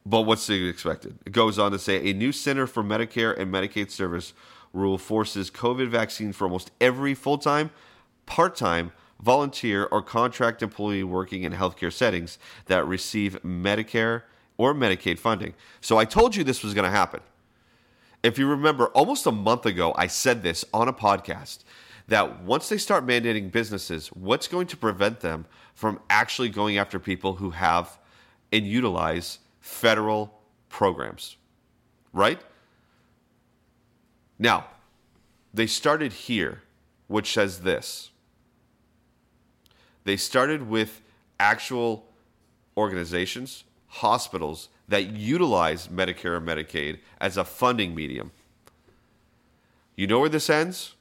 But 0.06 0.22
what's 0.22 0.48
expected? 0.48 1.18
It 1.24 1.32
goes 1.32 1.58
on 1.58 1.72
to 1.72 1.78
say 1.78 2.10
a 2.10 2.12
new 2.12 2.32
Center 2.32 2.66
for 2.66 2.82
Medicare 2.82 3.38
and 3.38 3.52
Medicaid 3.52 3.90
Service 3.90 4.32
rule 4.72 4.98
forces 4.98 5.50
COVID 5.50 5.88
vaccine 5.88 6.32
for 6.32 6.44
almost 6.44 6.70
every 6.80 7.14
full 7.14 7.38
time 7.38 7.70
part 8.26 8.56
time, 8.56 8.92
volunteer, 9.20 9.84
or 9.86 10.02
contract 10.02 10.62
employee 10.62 11.04
working 11.04 11.42
in 11.44 11.52
healthcare 11.52 11.92
settings 11.92 12.38
that 12.66 12.86
receive 12.86 13.40
Medicare 13.42 14.22
or 14.56 14.74
Medicaid 14.74 15.18
funding. 15.18 15.54
So 15.80 15.98
I 15.98 16.04
told 16.04 16.36
you 16.36 16.44
this 16.44 16.62
was 16.62 16.74
going 16.74 16.84
to 16.84 16.90
happen. 16.90 17.20
If 18.22 18.38
you 18.38 18.46
remember, 18.46 18.86
almost 18.88 19.26
a 19.26 19.32
month 19.32 19.66
ago, 19.66 19.92
I 19.96 20.06
said 20.06 20.42
this 20.42 20.64
on 20.72 20.88
a 20.88 20.92
podcast 20.92 21.58
that 22.08 22.42
once 22.42 22.68
they 22.68 22.78
start 22.78 23.06
mandating 23.06 23.50
businesses, 23.50 24.08
what's 24.08 24.48
going 24.48 24.66
to 24.68 24.76
prevent 24.76 25.20
them 25.20 25.46
from 25.74 26.00
actually 26.08 26.48
going 26.48 26.78
after 26.78 26.98
people 26.98 27.34
who 27.34 27.50
have 27.50 27.98
and 28.52 28.66
utilize 28.66 29.40
federal 29.60 30.40
programs? 30.68 31.36
Right? 32.12 32.40
Now, 34.42 34.66
they 35.54 35.68
started 35.68 36.12
here, 36.12 36.62
which 37.06 37.32
says 37.32 37.60
this 37.60 38.10
they 40.02 40.16
started 40.16 40.68
with 40.68 41.00
actual 41.38 42.06
organizations, 42.76 43.62
hospitals 43.86 44.68
that 44.88 45.12
utilize 45.12 45.86
Medicare 45.86 46.36
and 46.36 46.48
Medicaid 46.48 46.98
as 47.20 47.36
a 47.36 47.44
funding 47.44 47.94
medium. 47.94 48.32
You 49.94 50.08
know 50.08 50.18
where 50.18 50.28
this 50.28 50.50
ends? 50.50 50.96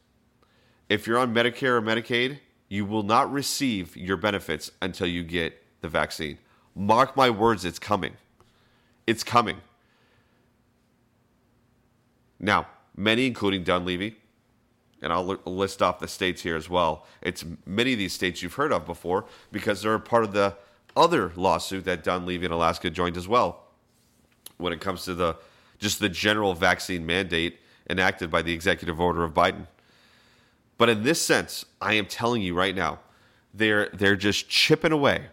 If 0.88 1.08
you're 1.08 1.17
on 1.17 1.34
Medicare 1.34 1.80
or 1.80 1.82
Medicaid, 1.82 2.38
you 2.69 2.86
will 2.86 3.01
not 3.01 3.32
receive 3.32 3.97
your 3.97 4.17
benefits 4.17 4.69
until 4.84 5.08
you 5.08 5.23
get 5.23 5.63
the 5.82 5.89
vaccine. 5.89 6.38
Mark 6.75 7.17
my 7.17 7.32
words, 7.32 7.65
it's 7.65 7.80
coming. 7.80 8.13
It's 9.08 9.23
coming. 9.23 9.58
Now, 12.39 12.67
many, 13.01 13.25
including 13.25 13.63
Dunleavy, 13.63 14.15
and 15.01 15.11
I'll 15.11 15.25
list 15.45 15.81
off 15.81 15.99
the 15.99 16.07
states 16.07 16.41
here 16.41 16.55
as 16.55 16.69
well. 16.69 17.05
It's 17.21 17.43
many 17.65 17.93
of 17.93 17.99
these 17.99 18.13
states 18.13 18.41
you've 18.41 18.53
heard 18.53 18.71
of 18.71 18.85
before 18.85 19.25
because 19.51 19.81
they're 19.81 19.97
part 19.99 20.23
of 20.23 20.33
the 20.33 20.55
other 20.95 21.31
lawsuit 21.35 21.85
that 21.85 22.03
Dunleavy 22.03 22.45
and 22.45 22.53
Alaska 22.53 22.89
joined 22.89 23.17
as 23.17 23.27
well. 23.27 23.63
When 24.57 24.71
it 24.71 24.79
comes 24.79 25.05
to 25.05 25.15
the 25.15 25.37
just 25.79 25.99
the 25.99 26.09
general 26.09 26.53
vaccine 26.53 27.05
mandate 27.05 27.59
enacted 27.89 28.29
by 28.29 28.43
the 28.43 28.53
executive 28.53 29.01
order 29.01 29.23
of 29.23 29.33
Biden. 29.33 29.65
But 30.77 30.89
in 30.89 31.01
this 31.01 31.19
sense, 31.19 31.65
I 31.81 31.95
am 31.95 32.05
telling 32.05 32.43
you 32.43 32.53
right 32.53 32.75
now, 32.75 32.99
they're 33.53 33.89
they're 33.93 34.15
just 34.15 34.47
chipping 34.47 34.91
away. 34.91 35.27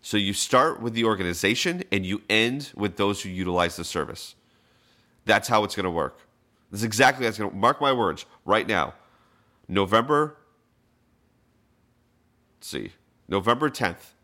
So 0.00 0.16
you 0.16 0.32
start 0.32 0.82
with 0.82 0.94
the 0.94 1.04
organization 1.04 1.84
and 1.92 2.04
you 2.04 2.22
end 2.28 2.72
with 2.74 2.96
those 2.96 3.22
who 3.22 3.28
utilize 3.28 3.76
the 3.76 3.84
service. 3.84 4.34
That's 5.24 5.46
how 5.46 5.62
it's 5.62 5.76
going 5.76 5.84
to 5.84 5.90
work. 5.90 6.18
This 6.72 6.80
is 6.80 6.84
exactly 6.84 7.26
it's 7.26 7.38
going 7.38 7.50
to 7.50 7.56
mark 7.56 7.80
my 7.80 7.92
words 7.92 8.24
right 8.44 8.66
now 8.66 8.94
November, 9.68 10.36
let's 12.58 12.68
see, 12.68 12.92
November 13.28 13.70
10th, 13.70 14.14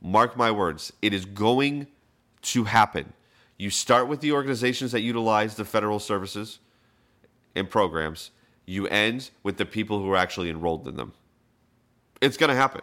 mark 0.00 0.36
my 0.36 0.50
words, 0.50 0.92
it 1.02 1.12
is 1.12 1.24
going 1.24 1.88
to 2.42 2.64
happen. 2.64 3.12
You 3.58 3.70
start 3.70 4.08
with 4.08 4.20
the 4.20 4.32
organizations 4.32 4.92
that 4.92 5.00
utilize 5.00 5.56
the 5.56 5.64
federal 5.64 5.98
services 5.98 6.60
and 7.54 7.68
programs, 7.68 8.30
you 8.66 8.86
end 8.88 9.30
with 9.42 9.56
the 9.56 9.66
people 9.66 9.98
who 9.98 10.10
are 10.12 10.16
actually 10.16 10.50
enrolled 10.50 10.86
in 10.86 10.96
them. 10.96 11.14
It's 12.20 12.36
going 12.36 12.50
to 12.50 12.56
happen. 12.56 12.82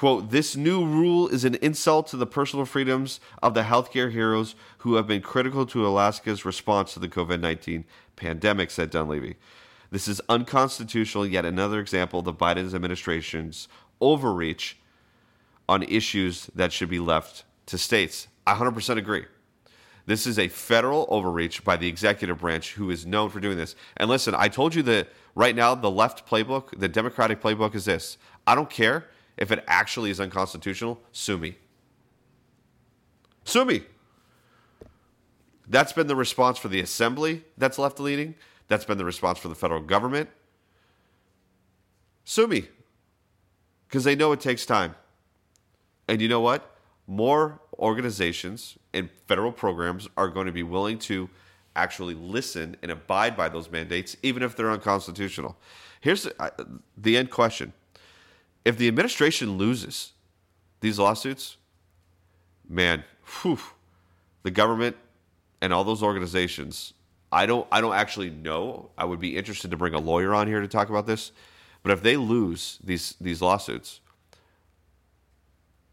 Quote, 0.00 0.30
this 0.30 0.56
new 0.56 0.82
rule 0.82 1.28
is 1.28 1.44
an 1.44 1.56
insult 1.56 2.06
to 2.06 2.16
the 2.16 2.26
personal 2.26 2.64
freedoms 2.64 3.20
of 3.42 3.52
the 3.52 3.64
healthcare 3.64 4.10
heroes 4.10 4.54
who 4.78 4.94
have 4.94 5.06
been 5.06 5.20
critical 5.20 5.66
to 5.66 5.86
Alaska's 5.86 6.42
response 6.42 6.94
to 6.94 7.00
the 7.00 7.06
COVID 7.06 7.38
19 7.38 7.84
pandemic, 8.16 8.70
said 8.70 8.88
Dunleavy. 8.88 9.36
This 9.90 10.08
is 10.08 10.22
unconstitutional, 10.26 11.26
yet 11.26 11.44
another 11.44 11.80
example 11.80 12.20
of 12.20 12.24
the 12.24 12.32
Biden 12.32 12.74
administration's 12.74 13.68
overreach 14.00 14.78
on 15.68 15.82
issues 15.82 16.46
that 16.54 16.72
should 16.72 16.88
be 16.88 16.98
left 16.98 17.44
to 17.66 17.76
states. 17.76 18.26
I 18.46 18.54
100% 18.54 18.96
agree. 18.96 19.26
This 20.06 20.26
is 20.26 20.38
a 20.38 20.48
federal 20.48 21.08
overreach 21.10 21.62
by 21.62 21.76
the 21.76 21.88
executive 21.88 22.38
branch 22.38 22.72
who 22.72 22.88
is 22.88 23.04
known 23.04 23.28
for 23.28 23.38
doing 23.38 23.58
this. 23.58 23.76
And 23.98 24.08
listen, 24.08 24.34
I 24.34 24.48
told 24.48 24.74
you 24.74 24.82
that 24.84 25.08
right 25.34 25.54
now 25.54 25.74
the 25.74 25.90
left 25.90 26.26
playbook, 26.26 26.78
the 26.80 26.88
Democratic 26.88 27.42
playbook 27.42 27.74
is 27.74 27.84
this. 27.84 28.16
I 28.46 28.54
don't 28.54 28.70
care 28.70 29.04
if 29.40 29.50
it 29.50 29.64
actually 29.66 30.10
is 30.10 30.20
unconstitutional, 30.20 31.00
sue 31.10 31.38
me. 31.38 31.56
Sue 33.44 33.64
me. 33.64 33.82
That's 35.66 35.92
been 35.92 36.06
the 36.06 36.16
response 36.16 36.58
for 36.58 36.68
the 36.68 36.80
assembly 36.80 37.44
that's 37.56 37.78
left 37.78 37.98
leaning. 37.98 38.34
That's 38.68 38.84
been 38.84 38.98
the 38.98 39.04
response 39.04 39.38
for 39.38 39.48
the 39.48 39.54
federal 39.54 39.80
government. 39.80 40.28
Sue 42.24 42.46
me. 42.46 42.68
Because 43.88 44.04
they 44.04 44.14
know 44.14 44.30
it 44.32 44.40
takes 44.40 44.66
time. 44.66 44.94
And 46.06 46.20
you 46.20 46.28
know 46.28 46.40
what? 46.40 46.76
More 47.06 47.60
organizations 47.78 48.78
and 48.92 49.08
federal 49.26 49.52
programs 49.52 50.08
are 50.16 50.28
going 50.28 50.46
to 50.46 50.52
be 50.52 50.62
willing 50.62 50.98
to 50.98 51.30
actually 51.74 52.14
listen 52.14 52.76
and 52.82 52.90
abide 52.90 53.36
by 53.36 53.48
those 53.48 53.70
mandates, 53.70 54.16
even 54.22 54.42
if 54.42 54.54
they're 54.54 54.70
unconstitutional. 54.70 55.56
Here's 56.00 56.24
the, 56.24 56.42
uh, 56.42 56.50
the 56.96 57.16
end 57.16 57.30
question 57.30 57.72
if 58.64 58.76
the 58.76 58.88
administration 58.88 59.56
loses 59.56 60.12
these 60.80 60.98
lawsuits, 60.98 61.56
man, 62.68 63.04
whew, 63.42 63.58
the 64.42 64.50
government 64.50 64.96
and 65.60 65.72
all 65.72 65.84
those 65.84 66.02
organizations, 66.02 66.94
I 67.32 67.46
don't 67.46 67.66
I 67.70 67.80
don't 67.80 67.94
actually 67.94 68.30
know. 68.30 68.90
I 68.98 69.04
would 69.04 69.20
be 69.20 69.36
interested 69.36 69.70
to 69.70 69.76
bring 69.76 69.94
a 69.94 69.98
lawyer 69.98 70.34
on 70.34 70.46
here 70.46 70.60
to 70.60 70.68
talk 70.68 70.88
about 70.88 71.06
this. 71.06 71.32
But 71.82 71.92
if 71.92 72.02
they 72.02 72.16
lose 72.16 72.78
these 72.82 73.14
these 73.20 73.40
lawsuits, 73.40 74.00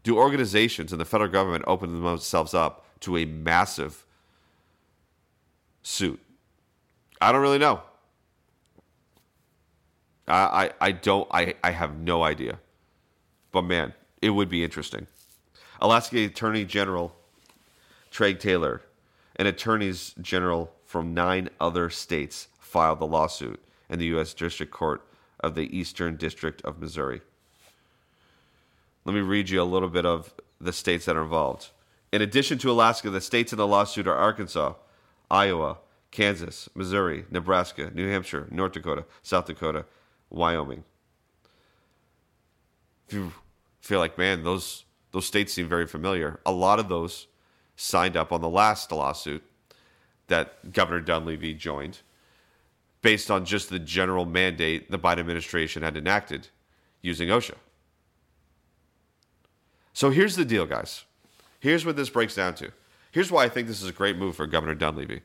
do 0.02 0.16
organizations 0.16 0.92
and 0.92 1.00
the 1.00 1.04
federal 1.04 1.30
government 1.30 1.64
open 1.66 2.02
themselves 2.02 2.54
up 2.54 2.84
to 3.00 3.16
a 3.16 3.24
massive 3.24 4.04
suit? 5.82 6.20
I 7.20 7.32
don't 7.32 7.42
really 7.42 7.58
know. 7.58 7.82
I, 10.28 10.64
I, 10.64 10.70
I 10.80 10.92
don't 10.92 11.28
I, 11.30 11.54
I 11.62 11.70
have 11.70 11.98
no 11.98 12.22
idea. 12.22 12.58
But 13.52 13.62
man, 13.62 13.94
it 14.20 14.30
would 14.30 14.48
be 14.48 14.62
interesting. 14.62 15.06
Alaska 15.80 16.18
Attorney 16.24 16.64
General 16.64 17.14
Treg 18.10 18.40
Taylor 18.40 18.82
and 19.36 19.46
attorneys 19.46 20.14
general 20.20 20.72
from 20.84 21.14
nine 21.14 21.48
other 21.60 21.90
states 21.90 22.48
filed 22.58 22.98
the 22.98 23.06
lawsuit 23.06 23.60
in 23.88 23.98
the 23.98 24.06
U.S. 24.06 24.34
District 24.34 24.72
Court 24.72 25.02
of 25.40 25.54
the 25.54 25.76
Eastern 25.76 26.16
District 26.16 26.60
of 26.62 26.80
Missouri. 26.80 27.20
Let 29.04 29.14
me 29.14 29.20
read 29.20 29.48
you 29.50 29.62
a 29.62 29.64
little 29.64 29.88
bit 29.88 30.04
of 30.04 30.34
the 30.60 30.72
states 30.72 31.04
that 31.04 31.16
are 31.16 31.22
involved. 31.22 31.68
In 32.12 32.22
addition 32.22 32.58
to 32.58 32.70
Alaska, 32.70 33.10
the 33.10 33.20
states 33.20 33.52
in 33.52 33.58
the 33.58 33.66
lawsuit 33.66 34.08
are 34.08 34.16
Arkansas, 34.16 34.74
Iowa, 35.30 35.78
Kansas, 36.10 36.68
Missouri, 36.74 37.24
Nebraska, 37.30 37.90
New 37.94 38.08
Hampshire, 38.08 38.48
North 38.50 38.72
Dakota, 38.72 39.04
South 39.22 39.46
Dakota, 39.46 39.84
Wyoming. 40.30 40.84
If 43.06 43.14
you 43.14 43.32
feel 43.80 43.98
like, 43.98 44.18
man, 44.18 44.44
those 44.44 44.84
those 45.12 45.26
states 45.26 45.52
seem 45.52 45.68
very 45.68 45.86
familiar. 45.86 46.40
A 46.44 46.52
lot 46.52 46.78
of 46.78 46.88
those 46.88 47.26
signed 47.76 48.16
up 48.16 48.32
on 48.32 48.40
the 48.40 48.48
last 48.48 48.92
lawsuit 48.92 49.42
that 50.26 50.72
Governor 50.72 51.00
Dunleavy 51.00 51.54
joined 51.54 52.00
based 53.00 53.30
on 53.30 53.44
just 53.44 53.70
the 53.70 53.78
general 53.78 54.24
mandate 54.24 54.90
the 54.90 54.98
Biden 54.98 55.18
administration 55.20 55.82
had 55.82 55.96
enacted 55.96 56.48
using 57.00 57.28
OSHA. 57.28 57.54
So 59.92 60.10
here's 60.10 60.36
the 60.36 60.44
deal, 60.44 60.66
guys. 60.66 61.04
Here's 61.60 61.86
what 61.86 61.96
this 61.96 62.10
breaks 62.10 62.34
down 62.34 62.54
to. 62.56 62.72
Here's 63.10 63.32
why 63.32 63.44
I 63.44 63.48
think 63.48 63.66
this 63.66 63.82
is 63.82 63.88
a 63.88 63.92
great 63.92 64.16
move 64.16 64.36
for 64.36 64.46
Governor 64.46 64.74
Dunleavy. 64.74 65.22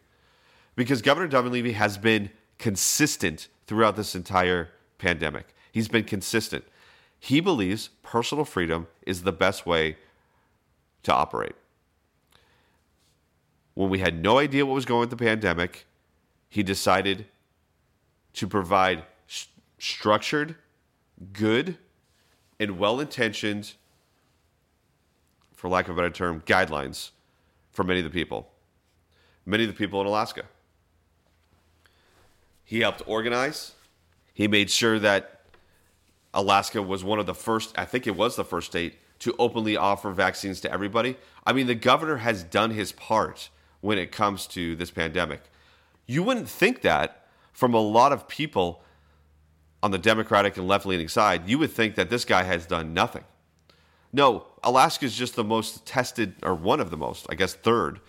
Because 0.75 1.01
Governor 1.01 1.27
Dunleavy 1.27 1.73
has 1.73 1.97
been 1.97 2.31
consistent 2.57 3.49
throughout 3.67 3.95
this 3.95 4.15
entire 4.15 4.69
pandemic. 5.03 5.53
He's 5.71 5.89
been 5.89 6.05
consistent. 6.05 6.63
He 7.19 7.41
believes 7.41 7.89
personal 8.01 8.45
freedom 8.45 8.87
is 9.05 9.23
the 9.23 9.33
best 9.33 9.65
way 9.65 9.97
to 11.03 11.13
operate. 11.13 11.55
When 13.73 13.89
we 13.89 13.99
had 13.99 14.21
no 14.21 14.39
idea 14.39 14.65
what 14.65 14.75
was 14.75 14.85
going 14.85 15.01
with 15.01 15.09
the 15.09 15.17
pandemic, 15.17 15.85
he 16.47 16.63
decided 16.63 17.25
to 18.33 18.47
provide 18.47 19.03
st- 19.27 19.49
structured, 19.77 20.55
good, 21.33 21.77
and 22.59 22.77
well 22.77 22.99
intentioned, 22.99 23.73
for 25.53 25.69
lack 25.69 25.87
of 25.87 25.97
a 25.97 26.01
better 26.01 26.13
term, 26.13 26.41
guidelines 26.41 27.11
for 27.71 27.83
many 27.83 27.99
of 27.99 28.05
the 28.05 28.11
people. 28.11 28.51
Many 29.45 29.63
of 29.63 29.69
the 29.69 29.75
people 29.75 29.99
in 29.99 30.07
Alaska. 30.07 30.43
He 32.63 32.79
helped 32.81 33.01
organize. 33.05 33.73
He 34.33 34.47
made 34.47 34.69
sure 34.69 34.99
that 34.99 35.41
Alaska 36.33 36.81
was 36.81 37.03
one 37.03 37.19
of 37.19 37.25
the 37.25 37.35
first, 37.35 37.77
I 37.77 37.85
think 37.85 38.07
it 38.07 38.15
was 38.15 38.35
the 38.35 38.43
first 38.43 38.67
state 38.67 38.95
to 39.19 39.35
openly 39.37 39.77
offer 39.77 40.11
vaccines 40.11 40.59
to 40.61 40.71
everybody. 40.71 41.15
I 41.45 41.53
mean, 41.53 41.67
the 41.67 41.75
governor 41.75 42.17
has 42.17 42.43
done 42.43 42.71
his 42.71 42.91
part 42.91 43.49
when 43.81 43.97
it 43.97 44.11
comes 44.11 44.47
to 44.47 44.75
this 44.75 44.91
pandemic. 44.91 45.41
You 46.07 46.23
wouldn't 46.23 46.49
think 46.49 46.81
that 46.81 47.27
from 47.53 47.73
a 47.73 47.79
lot 47.79 48.11
of 48.11 48.27
people 48.27 48.83
on 49.83 49.91
the 49.91 49.97
Democratic 49.97 50.55
and 50.57 50.67
left 50.67 50.85
leaning 50.85 51.09
side. 51.09 51.47
You 51.47 51.59
would 51.59 51.71
think 51.71 51.95
that 51.95 52.09
this 52.09 52.23
guy 52.23 52.43
has 52.43 52.65
done 52.65 52.93
nothing. 52.93 53.25
No, 54.13 54.47
Alaska 54.63 55.05
is 55.05 55.15
just 55.15 55.35
the 55.35 55.43
most 55.43 55.85
tested, 55.85 56.35
or 56.41 56.55
one 56.55 56.79
of 56.79 56.89
the 56.89 56.97
most, 56.97 57.27
I 57.29 57.35
guess, 57.35 57.53
third 57.53 57.99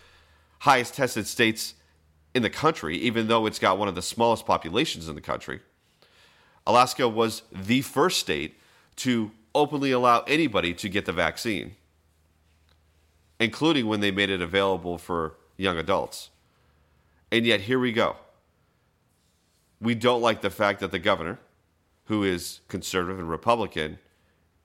highest 0.61 0.95
tested 0.95 1.27
states 1.27 1.75
in 2.33 2.43
the 2.43 2.51
country, 2.51 2.97
even 2.99 3.27
though 3.27 3.45
it's 3.45 3.59
got 3.59 3.77
one 3.77 3.89
of 3.89 3.95
the 3.95 4.03
smallest 4.03 4.47
populations 4.47 5.09
in 5.09 5.15
the 5.15 5.21
country. 5.21 5.61
Alaska 6.67 7.09
was 7.09 7.43
the 7.53 7.83
first 7.83 8.19
state 8.19 8.59
to 8.97 9.31
openly 9.55 9.93
allow 9.93 10.21
anybody 10.27 10.75
to 10.75 10.89
get 10.89 11.05
the 11.05 11.13
vaccine, 11.13 11.77
including 13.39 13.87
when 13.87 14.01
they 14.01 14.11
made 14.11 14.31
it 14.31 14.41
available 14.41 14.99
for 14.99 15.35
young 15.57 15.77
adults. 15.77 16.31
And 17.31 17.47
yet, 17.47 17.63
here 17.63 17.79
we 17.79 17.93
go. 17.93 18.17
We 19.81 19.95
don't 19.95 20.23
like 20.23 20.41
the 20.41 20.51
fact 20.51 20.81
that 20.81 20.91
the 20.91 20.99
governor, 20.99 21.39
who 22.07 22.23
is 22.23 22.61
conservative 22.69 23.19
and 23.19 23.29
Republican, 23.29 23.99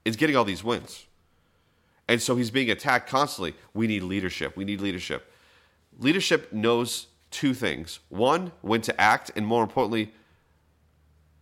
is 0.05 0.15
getting 0.15 0.35
all 0.35 0.45
these 0.45 0.63
wins. 0.63 1.05
And 2.07 2.21
so 2.21 2.35
he's 2.35 2.51
being 2.51 2.71
attacked 2.71 3.09
constantly. 3.09 3.53
We 3.73 3.85
need 3.85 4.03
leadership. 4.03 4.55
We 4.55 4.65
need 4.65 4.81
leadership. 4.81 5.31
Leadership 5.99 6.51
knows 6.53 7.07
two 7.31 7.53
things 7.53 7.99
one, 8.09 8.51
when 8.61 8.81
to 8.81 8.99
act, 8.99 9.31
and 9.35 9.45
more 9.45 9.61
importantly, 9.61 10.13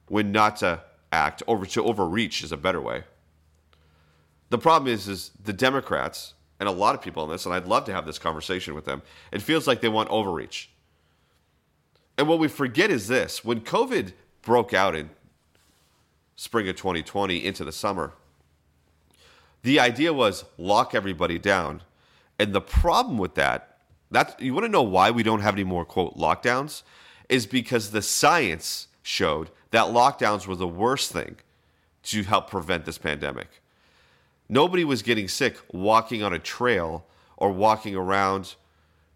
when 0.07 0.31
not 0.31 0.57
to 0.57 0.81
act, 1.11 1.43
over 1.47 1.65
to 1.65 1.83
overreach 1.83 2.43
is 2.43 2.51
a 2.51 2.57
better 2.57 2.81
way. 2.81 3.03
The 4.49 4.57
problem 4.57 4.91
is, 4.91 5.07
is 5.07 5.31
the 5.43 5.53
Democrats 5.53 6.33
and 6.59 6.67
a 6.67 6.71
lot 6.71 6.95
of 6.95 7.01
people 7.01 7.23
on 7.23 7.29
this, 7.29 7.45
and 7.45 7.53
I'd 7.53 7.67
love 7.67 7.85
to 7.85 7.93
have 7.93 8.05
this 8.05 8.17
conversation 8.17 8.73
with 8.73 8.85
them. 8.85 9.01
It 9.31 9.41
feels 9.41 9.67
like 9.67 9.81
they 9.81 9.89
want 9.89 10.09
overreach. 10.09 10.69
And 12.17 12.27
what 12.27 12.39
we 12.39 12.47
forget 12.47 12.89
is 12.89 13.07
this: 13.07 13.45
when 13.45 13.61
COVID 13.61 14.13
broke 14.41 14.73
out 14.73 14.95
in 14.95 15.09
spring 16.35 16.69
of 16.69 16.75
2020 16.75 17.43
into 17.43 17.63
the 17.63 17.71
summer, 17.71 18.13
the 19.63 19.79
idea 19.79 20.13
was 20.13 20.45
lock 20.57 20.95
everybody 20.95 21.37
down. 21.37 21.83
And 22.39 22.53
the 22.53 22.61
problem 22.61 23.17
with 23.17 23.35
that, 23.35 23.79
that 24.11 24.39
you 24.39 24.53
want 24.53 24.65
to 24.65 24.71
know 24.71 24.83
why 24.83 25.11
we 25.11 25.23
don't 25.23 25.41
have 25.41 25.55
any 25.55 25.63
more 25.63 25.85
quote 25.85 26.15
lockdowns, 26.17 26.83
is 27.29 27.45
because 27.45 27.91
the 27.91 28.01
science 28.01 28.87
showed 29.01 29.49
that 29.71 29.87
lockdowns 29.87 30.47
were 30.47 30.55
the 30.55 30.67
worst 30.67 31.11
thing 31.11 31.37
to 32.03 32.23
help 32.23 32.49
prevent 32.49 32.85
this 32.85 32.97
pandemic. 32.97 33.47
Nobody 34.49 34.85
was 34.85 35.01
getting 35.01 35.27
sick 35.27 35.57
walking 35.71 36.23
on 36.23 36.33
a 36.33 36.39
trail 36.39 37.05
or 37.35 37.51
walking 37.51 37.95
around 37.95 38.55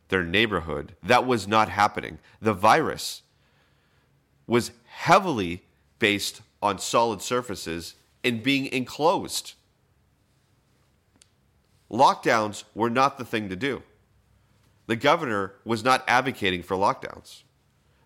their 0.09 0.23
neighborhood. 0.23 0.93
That 1.01 1.25
was 1.25 1.47
not 1.47 1.69
happening. 1.69 2.19
The 2.41 2.53
virus 2.53 3.21
was 4.45 4.71
heavily 4.85 5.63
based 5.99 6.41
on 6.61 6.79
solid 6.79 7.21
surfaces 7.21 7.95
and 8.23 8.43
being 8.43 8.65
enclosed. 8.67 9.53
Lockdowns 11.89 12.63
were 12.75 12.89
not 12.89 13.17
the 13.17 13.25
thing 13.25 13.49
to 13.49 13.55
do. 13.55 13.83
The 14.87 14.95
governor 14.95 15.53
was 15.63 15.83
not 15.83 16.03
advocating 16.07 16.63
for 16.63 16.75
lockdowns. 16.75 17.43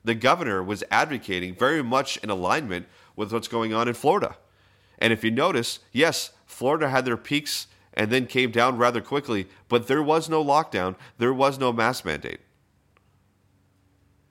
The 0.05 0.15
governor 0.15 0.61
was 0.61 0.83
advocating 0.91 1.55
very 1.55 1.83
much 1.83 2.17
in 2.17 2.29
alignment 2.29 2.85
with 3.15 3.33
what's 3.33 3.47
going 3.47 3.73
on 3.73 3.87
in 3.87 3.95
Florida. 3.95 4.37
And 4.99 5.11
if 5.11 5.23
you 5.23 5.31
notice, 5.31 5.79
yes, 5.91 6.31
Florida 6.45 6.89
had 6.89 7.05
their 7.05 7.17
peaks 7.17 7.65
and 7.95 8.11
then 8.11 8.27
came 8.27 8.51
down 8.51 8.77
rather 8.77 9.01
quickly, 9.01 9.47
but 9.67 9.87
there 9.87 10.03
was 10.03 10.29
no 10.29 10.45
lockdown, 10.45 10.95
there 11.17 11.33
was 11.33 11.57
no 11.57 11.73
mask 11.73 12.05
mandate. 12.05 12.39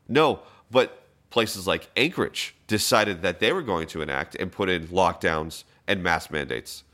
No, 0.06 0.42
but 0.70 1.08
places 1.30 1.66
like 1.66 1.90
Anchorage 1.96 2.54
decided 2.68 3.22
that 3.22 3.40
they 3.40 3.52
were 3.52 3.62
going 3.62 3.88
to 3.88 4.00
enact 4.00 4.36
and 4.36 4.52
put 4.52 4.68
in 4.68 4.86
lockdowns 4.88 5.64
and 5.88 6.04
mask 6.04 6.30
mandates. 6.30 6.84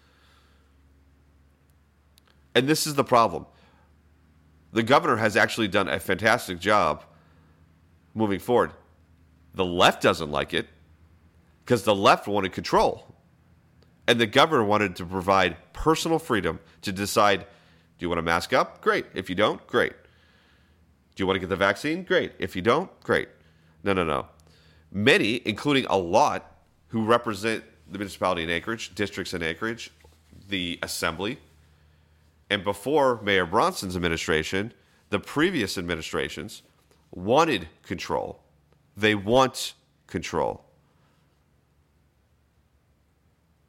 And 2.54 2.66
this 2.66 2.86
is 2.86 2.94
the 2.94 3.04
problem. 3.04 3.44
The 4.72 4.82
governor 4.82 5.16
has 5.16 5.36
actually 5.36 5.68
done 5.68 5.88
a 5.88 6.00
fantastic 6.00 6.58
job 6.58 7.04
moving 8.14 8.38
forward. 8.38 8.72
The 9.54 9.64
left 9.64 10.02
doesn't 10.02 10.30
like 10.30 10.54
it 10.54 10.66
because 11.64 11.84
the 11.84 11.94
left 11.94 12.26
wanted 12.26 12.52
control. 12.52 13.06
And 14.06 14.20
the 14.20 14.26
governor 14.26 14.64
wanted 14.64 14.96
to 14.96 15.04
provide 15.04 15.56
personal 15.72 16.18
freedom 16.18 16.60
to 16.82 16.92
decide 16.92 17.40
do 17.40 18.04
you 18.04 18.08
want 18.08 18.18
to 18.18 18.22
mask 18.22 18.54
up? 18.54 18.80
Great. 18.80 19.04
If 19.12 19.28
you 19.28 19.36
don't, 19.36 19.64
great. 19.66 19.92
Do 19.92 21.22
you 21.22 21.26
want 21.26 21.36
to 21.36 21.40
get 21.40 21.50
the 21.50 21.56
vaccine? 21.56 22.02
Great. 22.02 22.32
If 22.38 22.56
you 22.56 22.62
don't, 22.62 22.88
great. 23.02 23.28
No, 23.84 23.92
no, 23.92 24.04
no. 24.04 24.26
Many, 24.90 25.42
including 25.44 25.84
a 25.90 25.98
lot 25.98 26.56
who 26.88 27.04
represent 27.04 27.62
the 27.90 27.98
municipality 27.98 28.42
in 28.42 28.48
Anchorage, 28.48 28.94
districts 28.94 29.34
in 29.34 29.42
Anchorage, 29.42 29.90
the 30.48 30.78
assembly, 30.82 31.38
and 32.48 32.64
before 32.64 33.20
Mayor 33.22 33.46
Bronson's 33.46 33.94
administration, 33.94 34.72
the 35.10 35.20
previous 35.20 35.76
administrations 35.76 36.62
wanted 37.12 37.68
control. 37.82 38.40
They 38.96 39.14
want 39.14 39.74
control. 40.06 40.64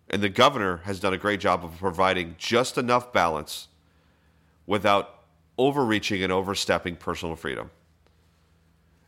And 0.10 0.22
the 0.22 0.30
governor 0.30 0.78
has 0.84 1.00
done 1.00 1.14
a 1.14 1.18
great 1.18 1.40
job 1.40 1.64
of 1.64 1.78
providing 1.78 2.36
just 2.38 2.78
enough 2.78 3.14
balance 3.14 3.70
without 4.66 5.22
overreaching 5.58 6.22
and 6.22 6.32
overstepping 6.32 6.98
personal 6.98 7.36
freedom. 7.36 7.72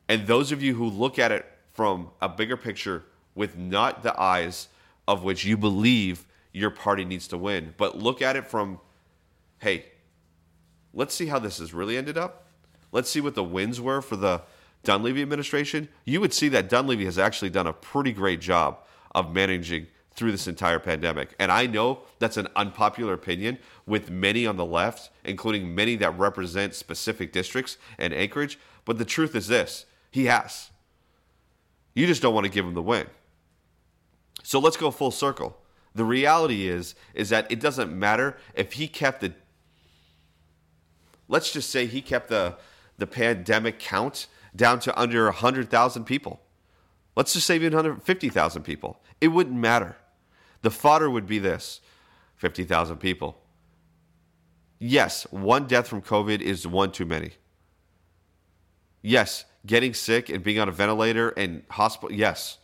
And 0.07 0.27
those 0.27 0.51
of 0.51 0.61
you 0.61 0.75
who 0.75 0.85
look 0.87 1.19
at 1.19 1.31
it 1.31 1.45
from 1.73 2.11
a 2.21 2.29
bigger 2.29 2.55
picture 2.55 3.03
with 3.35 3.57
not 3.57 4.03
the 4.03 4.19
eyes 4.19 4.67
of 5.07 5.23
which 5.23 5.43
you 5.43 5.57
believe 5.57 6.25
your 6.53 6.69
party 6.69 7.03
needs 7.03 7.27
to 7.29 7.37
win, 7.37 7.73
but 7.77 7.97
look 7.97 8.21
at 8.21 8.35
it 8.35 8.47
from, 8.47 8.79
hey, 9.59 9.85
let's 10.93 11.13
see 11.13 11.25
how 11.25 11.39
this 11.39 11.57
has 11.57 11.73
really 11.73 11.97
ended 11.97 12.17
up. 12.17 12.42
Let's 12.93 13.09
see 13.09 13.19
what 13.19 13.35
the 13.35 13.43
wins 13.43 13.81
were 13.81 14.01
for 14.01 14.15
the 14.15 14.43
Dunleavy 14.83 15.21
administration. 15.21 15.89
You 16.05 16.21
would 16.21 16.33
see 16.33 16.47
that 16.49 16.69
Dunleavy 16.69 17.05
has 17.05 17.17
actually 17.17 17.49
done 17.49 17.67
a 17.67 17.73
pretty 17.73 18.13
great 18.13 18.39
job 18.39 18.77
of 19.15 19.33
managing 19.33 19.87
through 20.11 20.31
this 20.31 20.47
entire 20.47 20.77
pandemic. 20.77 21.33
And 21.39 21.51
I 21.51 21.65
know 21.65 22.01
that's 22.19 22.37
an 22.37 22.47
unpopular 22.55 23.13
opinion 23.13 23.57
with 23.87 24.11
many 24.11 24.45
on 24.45 24.57
the 24.57 24.65
left, 24.65 25.09
including 25.23 25.73
many 25.73 25.95
that 25.97 26.17
represent 26.19 26.75
specific 26.75 27.33
districts 27.33 27.77
and 27.97 28.13
Anchorage. 28.13 28.59
But 28.85 28.99
the 28.99 29.05
truth 29.05 29.35
is 29.35 29.47
this 29.47 29.85
he 30.11 30.25
has. 30.25 30.69
You 31.95 32.05
just 32.05 32.21
don't 32.21 32.35
want 32.35 32.45
to 32.45 32.51
give 32.51 32.65
him 32.65 32.75
the 32.75 32.81
win. 32.81 33.07
So 34.43 34.59
let's 34.59 34.77
go 34.77 34.91
full 34.91 35.11
circle. 35.11 35.57
The 35.95 36.05
reality 36.05 36.67
is 36.67 36.93
is 37.15 37.29
that 37.29 37.51
it 37.51 37.59
doesn't 37.59 37.91
matter 37.91 38.37
if 38.53 38.73
he 38.73 38.87
kept 38.87 39.21
the 39.21 39.33
let's 41.27 41.51
just 41.51 41.71
say 41.71 41.87
he 41.87 42.01
kept 42.01 42.29
the 42.29 42.57
the 42.97 43.07
pandemic 43.07 43.79
count 43.79 44.27
down 44.55 44.79
to 44.81 44.99
under 44.99 45.25
100,000 45.25 46.03
people. 46.05 46.41
Let's 47.15 47.33
just 47.33 47.47
say 47.47 47.55
even 47.55 47.73
150,000 47.73 48.63
people. 48.63 48.99
It 49.21 49.29
wouldn't 49.29 49.55
matter. 49.55 49.97
The 50.61 50.71
fodder 50.71 51.09
would 51.09 51.27
be 51.27 51.39
this 51.39 51.81
50,000 52.37 52.97
people. 52.97 53.39
Yes, 54.79 55.25
one 55.31 55.67
death 55.67 55.87
from 55.87 56.01
COVID 56.01 56.41
is 56.41 56.67
one 56.67 56.91
too 56.91 57.05
many. 57.05 57.31
Yes, 59.01 59.45
getting 59.65 59.93
sick 59.93 60.29
and 60.29 60.43
being 60.43 60.59
on 60.59 60.67
a 60.67 60.71
ventilator 60.71 61.29
and 61.29 61.63
hospital, 61.69 62.15
yes. 62.15 62.57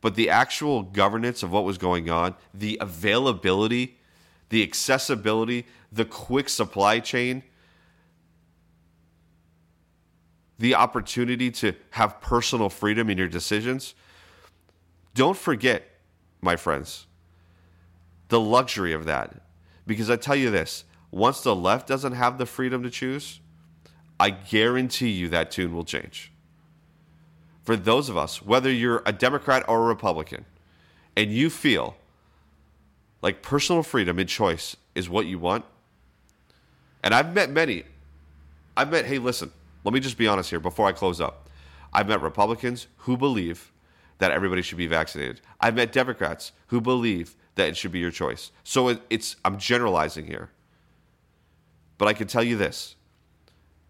But 0.00 0.14
the 0.14 0.30
actual 0.30 0.82
governance 0.82 1.42
of 1.42 1.52
what 1.52 1.64
was 1.64 1.78
going 1.78 2.10
on, 2.10 2.34
the 2.52 2.76
availability, 2.80 3.98
the 4.48 4.62
accessibility, 4.62 5.66
the 5.92 6.04
quick 6.04 6.48
supply 6.48 6.98
chain, 7.00 7.42
the 10.58 10.74
opportunity 10.74 11.50
to 11.50 11.74
have 11.90 12.20
personal 12.20 12.68
freedom 12.68 13.10
in 13.10 13.18
your 13.18 13.28
decisions. 13.28 13.94
Don't 15.14 15.36
forget, 15.36 15.84
my 16.40 16.56
friends, 16.56 17.06
the 18.28 18.40
luxury 18.40 18.92
of 18.92 19.04
that. 19.04 19.34
Because 19.86 20.08
I 20.08 20.16
tell 20.16 20.36
you 20.36 20.50
this 20.50 20.84
once 21.10 21.42
the 21.42 21.54
left 21.54 21.86
doesn't 21.86 22.12
have 22.12 22.38
the 22.38 22.46
freedom 22.46 22.82
to 22.82 22.90
choose, 22.90 23.40
I 24.18 24.30
guarantee 24.30 25.10
you 25.10 25.28
that 25.28 25.50
tune 25.50 25.74
will 25.74 25.84
change. 25.84 26.32
For 27.64 27.76
those 27.76 28.08
of 28.08 28.16
us, 28.16 28.42
whether 28.42 28.70
you're 28.70 29.02
a 29.04 29.12
Democrat 29.12 29.64
or 29.68 29.82
a 29.82 29.86
Republican, 29.86 30.46
and 31.16 31.30
you 31.30 31.50
feel 31.50 31.96
like 33.20 33.42
personal 33.42 33.82
freedom 33.82 34.18
and 34.18 34.28
choice 34.28 34.76
is 34.94 35.08
what 35.08 35.26
you 35.26 35.38
want, 35.38 35.64
and 37.02 37.14
I've 37.14 37.34
met 37.34 37.50
many, 37.50 37.84
I've 38.76 38.90
met, 38.90 39.04
hey, 39.04 39.18
listen, 39.18 39.52
let 39.84 39.92
me 39.92 40.00
just 40.00 40.16
be 40.16 40.26
honest 40.26 40.50
here 40.50 40.60
before 40.60 40.86
I 40.86 40.92
close 40.92 41.20
up. 41.20 41.48
I've 41.92 42.08
met 42.08 42.22
Republicans 42.22 42.86
who 42.98 43.16
believe 43.16 43.72
that 44.18 44.30
everybody 44.30 44.62
should 44.62 44.78
be 44.78 44.86
vaccinated. 44.86 45.40
I've 45.60 45.74
met 45.74 45.92
Democrats 45.92 46.52
who 46.68 46.80
believe 46.80 47.34
that 47.56 47.68
it 47.68 47.76
should 47.76 47.92
be 47.92 47.98
your 47.98 48.10
choice. 48.10 48.50
So 48.64 48.88
it, 48.88 49.02
it's 49.10 49.36
I'm 49.44 49.58
generalizing 49.58 50.26
here. 50.26 50.50
But 51.98 52.08
I 52.08 52.14
can 52.14 52.28
tell 52.28 52.42
you 52.42 52.56
this. 52.56 52.96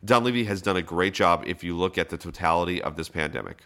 Dunleavy 0.04 0.44
has 0.44 0.60
done 0.62 0.76
a 0.76 0.82
great 0.82 1.14
job 1.14 1.44
if 1.46 1.62
you 1.62 1.76
look 1.76 1.96
at 1.96 2.08
the 2.08 2.16
totality 2.16 2.82
of 2.82 2.96
this 2.96 3.08
pandemic. 3.08 3.62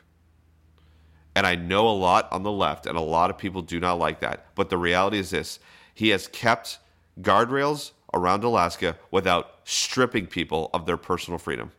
And 1.35 1.47
I 1.47 1.55
know 1.55 1.89
a 1.89 1.91
lot 1.91 2.31
on 2.33 2.43
the 2.43 2.53
left, 2.53 2.87
and 2.87 2.97
a 2.97 3.03
lot 3.03 3.31
of 3.31 3.39
people 3.39 3.63
do 3.63 3.81
not 3.81 3.99
like 3.99 4.21
that. 4.21 4.47
But 4.55 4.71
the 4.71 4.79
reality 4.79 5.19
is 5.19 5.31
this 5.31 5.59
he 5.95 6.11
has 6.11 6.29
kept 6.29 6.79
guardrails 7.21 7.93
around 8.15 8.45
Alaska 8.45 8.97
without 9.11 9.61
stripping 9.65 10.27
people 10.27 10.71
of 10.73 10.87
their 10.87 10.97
personal 10.97 11.39
freedom. 11.39 11.73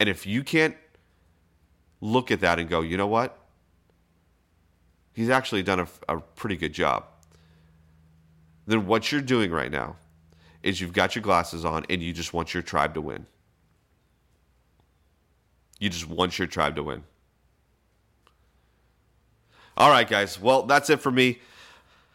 And 0.00 0.08
if 0.08 0.26
you 0.26 0.42
can't 0.42 0.76
look 2.00 2.30
at 2.30 2.40
that 2.40 2.58
and 2.58 2.68
go, 2.68 2.80
you 2.80 2.96
know 2.96 3.06
what? 3.06 3.38
He's 5.12 5.30
actually 5.30 5.62
done 5.62 5.80
a, 5.80 5.88
a 6.08 6.20
pretty 6.20 6.56
good 6.56 6.72
job. 6.72 7.04
Then 8.66 8.86
what 8.86 9.12
you're 9.12 9.20
doing 9.20 9.50
right 9.50 9.70
now 9.70 9.96
is 10.62 10.80
you've 10.80 10.92
got 10.92 11.14
your 11.14 11.22
glasses 11.22 11.64
on 11.64 11.84
and 11.90 12.02
you 12.02 12.12
just 12.12 12.32
want 12.32 12.54
your 12.54 12.62
tribe 12.62 12.94
to 12.94 13.00
win. 13.00 13.26
You 15.78 15.90
just 15.90 16.08
want 16.08 16.38
your 16.38 16.46
tribe 16.46 16.76
to 16.76 16.82
win. 16.82 17.02
All 19.76 19.90
right, 19.90 20.08
guys. 20.08 20.40
Well, 20.40 20.62
that's 20.62 20.90
it 20.90 21.00
for 21.00 21.10
me. 21.10 21.40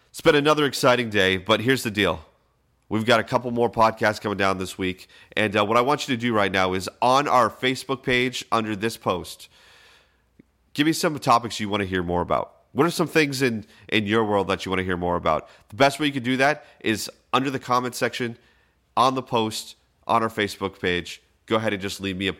It's 0.09 0.21
been 0.21 0.35
another 0.35 0.65
exciting 0.65 1.09
day, 1.09 1.37
but 1.37 1.59
here's 1.59 1.83
the 1.83 1.91
deal 1.91 2.23
We've 2.89 3.05
got 3.05 3.19
a 3.19 3.23
couple 3.23 3.51
more 3.51 3.69
podcasts 3.69 4.21
coming 4.21 4.37
down 4.37 4.57
this 4.57 4.77
week. 4.77 5.09
And 5.35 5.57
uh, 5.57 5.65
what 5.65 5.77
I 5.77 5.81
want 5.81 6.07
you 6.07 6.15
to 6.15 6.19
do 6.19 6.33
right 6.33 6.51
now 6.51 6.73
is 6.73 6.89
on 7.01 7.27
our 7.27 7.49
Facebook 7.49 8.01
page 8.01 8.45
under 8.51 8.75
this 8.75 8.95
post, 8.95 9.49
give 10.73 10.85
me 10.85 10.93
some 10.93 11.17
topics 11.19 11.59
you 11.59 11.67
want 11.67 11.81
to 11.81 11.87
hear 11.87 12.03
more 12.03 12.21
about. 12.21 12.53
What 12.71 12.85
are 12.85 12.91
some 12.91 13.07
things 13.07 13.41
in, 13.41 13.65
in 13.89 14.05
your 14.05 14.23
world 14.23 14.47
that 14.47 14.65
you 14.65 14.69
want 14.71 14.79
to 14.79 14.85
hear 14.85 14.97
more 14.97 15.15
about? 15.15 15.49
The 15.69 15.75
best 15.75 15.99
way 15.99 16.05
you 16.05 16.13
can 16.13 16.23
do 16.23 16.37
that 16.37 16.65
is 16.79 17.09
under 17.33 17.49
the 17.49 17.59
comment 17.59 17.95
section 17.95 18.37
on 18.95 19.15
the 19.15 19.23
post 19.23 19.75
on 20.05 20.23
our 20.23 20.29
Facebook 20.29 20.79
page. 20.79 21.21
Go 21.45 21.57
ahead 21.57 21.73
and 21.73 21.81
just 21.81 21.99
leave 21.99 22.17
me 22.17 22.29
a 22.29 22.35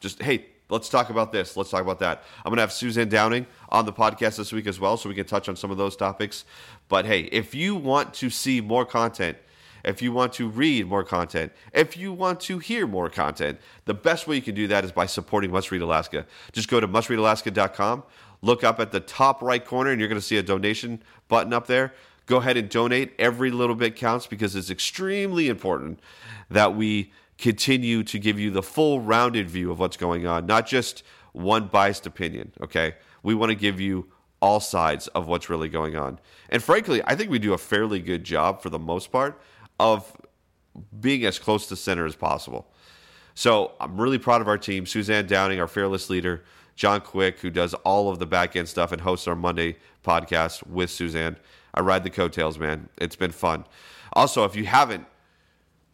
just, 0.00 0.22
hey, 0.22 0.46
let's 0.70 0.88
talk 0.88 1.10
about 1.10 1.30
this. 1.30 1.56
Let's 1.56 1.70
talk 1.70 1.82
about 1.82 1.98
that. 1.98 2.24
I'm 2.38 2.50
going 2.50 2.56
to 2.56 2.62
have 2.62 2.72
Suzanne 2.72 3.08
Downing 3.08 3.46
on 3.68 3.84
the 3.84 3.92
podcast 3.92 4.36
this 4.38 4.50
week 4.50 4.66
as 4.66 4.80
well, 4.80 4.96
so 4.96 5.08
we 5.08 5.14
can 5.14 5.26
touch 5.26 5.48
on 5.48 5.56
some 5.56 5.70
of 5.70 5.76
those 5.76 5.94
topics. 5.94 6.44
But 6.88 7.04
hey, 7.04 7.22
if 7.24 7.54
you 7.54 7.74
want 7.74 8.14
to 8.14 8.30
see 8.30 8.60
more 8.60 8.86
content, 8.86 9.36
if 9.84 10.02
you 10.02 10.12
want 10.12 10.32
to 10.34 10.48
read 10.48 10.86
more 10.86 11.04
content, 11.04 11.52
if 11.72 11.96
you 11.96 12.12
want 12.12 12.40
to 12.40 12.58
hear 12.58 12.86
more 12.86 13.08
content, 13.08 13.58
the 13.84 13.94
best 13.94 14.26
way 14.26 14.36
you 14.36 14.42
can 14.42 14.54
do 14.54 14.66
that 14.68 14.84
is 14.84 14.92
by 14.92 15.06
supporting 15.06 15.50
Must 15.50 15.70
Read 15.70 15.82
Alaska. 15.82 16.26
Just 16.52 16.68
go 16.68 16.80
to 16.80 16.88
mustreadalaska.com, 16.88 18.02
look 18.42 18.64
up 18.64 18.80
at 18.80 18.92
the 18.92 19.00
top 19.00 19.42
right 19.42 19.64
corner, 19.64 19.90
and 19.90 20.00
you're 20.00 20.08
going 20.08 20.20
to 20.20 20.26
see 20.26 20.38
a 20.38 20.42
donation 20.42 21.02
button 21.28 21.52
up 21.52 21.66
there. 21.66 21.94
Go 22.26 22.38
ahead 22.38 22.56
and 22.56 22.68
donate. 22.68 23.12
Every 23.18 23.50
little 23.50 23.74
bit 23.74 23.96
counts 23.96 24.26
because 24.26 24.54
it's 24.54 24.70
extremely 24.70 25.48
important 25.48 26.00
that 26.48 26.76
we 26.76 27.12
continue 27.38 28.02
to 28.04 28.18
give 28.18 28.38
you 28.38 28.50
the 28.50 28.62
full 28.62 29.00
rounded 29.00 29.48
view 29.48 29.72
of 29.72 29.78
what's 29.78 29.96
going 29.96 30.26
on, 30.26 30.46
not 30.46 30.66
just 30.66 31.02
one 31.32 31.66
biased 31.66 32.06
opinion, 32.06 32.52
okay? 32.62 32.94
We 33.22 33.34
want 33.34 33.50
to 33.50 33.56
give 33.56 33.80
you 33.80 34.08
all 34.40 34.60
sides 34.60 35.08
of 35.08 35.26
what's 35.26 35.50
really 35.50 35.68
going 35.68 35.96
on. 35.96 36.18
And 36.48 36.62
frankly, 36.62 37.02
I 37.04 37.14
think 37.14 37.30
we 37.30 37.38
do 37.38 37.52
a 37.52 37.58
fairly 37.58 38.00
good 38.00 38.24
job 38.24 38.62
for 38.62 38.70
the 38.70 38.78
most 38.78 39.12
part 39.12 39.40
of 39.80 40.16
being 41.00 41.24
as 41.24 41.38
close 41.38 41.66
to 41.68 41.76
center 41.76 42.04
as 42.06 42.14
possible. 42.14 42.68
So 43.34 43.72
I'm 43.80 43.98
really 44.00 44.18
proud 44.18 44.40
of 44.40 44.48
our 44.48 44.58
team. 44.58 44.84
Suzanne 44.84 45.26
Downing, 45.26 45.58
our 45.58 45.66
fearless 45.66 46.10
leader, 46.10 46.44
John 46.76 47.00
Quick, 47.00 47.40
who 47.40 47.50
does 47.50 47.72
all 47.74 48.10
of 48.10 48.18
the 48.18 48.26
back 48.26 48.56
end 48.56 48.68
stuff 48.68 48.92
and 48.92 49.00
hosts 49.00 49.26
our 49.26 49.34
Monday 49.34 49.76
podcast 50.04 50.66
with 50.66 50.90
Suzanne. 50.90 51.36
I 51.72 51.80
ride 51.80 52.04
the 52.04 52.10
coattails, 52.10 52.58
man. 52.58 52.88
It's 52.98 53.16
been 53.16 53.30
fun. 53.30 53.64
Also, 54.12 54.44
if 54.44 54.54
you 54.54 54.66
haven't, 54.66 55.06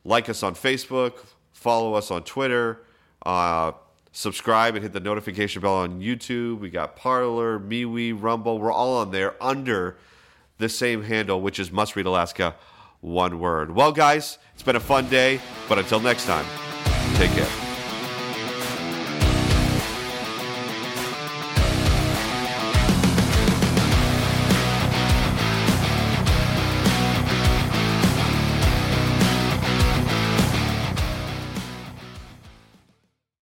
like 0.05 0.29
us 0.29 0.43
on 0.43 0.55
Facebook, 0.55 1.25
follow 1.53 1.95
us 1.95 2.11
on 2.11 2.25
Twitter, 2.25 2.83
uh, 3.25 3.73
subscribe 4.13 4.75
and 4.75 4.83
hit 4.83 4.93
the 4.93 5.01
notification 5.01 5.63
bell 5.63 5.75
on 5.75 6.01
YouTube. 6.01 6.59
We 6.59 6.71
got 6.71 6.97
Parler, 6.97 7.59
MeWe, 7.61 8.21
Rumble. 8.21 8.59
We're 8.59 8.73
all 8.73 8.97
on 8.97 9.11
there 9.11 9.41
under 9.43 9.97
the 10.59 10.69
same 10.69 11.03
handle, 11.03 11.41
which 11.41 11.59
is 11.59 11.71
Must 11.71 11.95
Read 11.97 12.07
Alaska, 12.07 12.55
one 13.01 13.39
word. 13.39 13.75
Well, 13.75 13.93
guys, 13.93 14.39
it's 14.55 14.63
been 14.63 14.77
a 14.77 14.81
fun 14.81 15.09
day, 15.09 15.41
but 15.69 15.79
until 15.79 16.01
next 16.01 16.27
time, 16.27 16.47
take 17.17 17.31
care. 17.33 17.66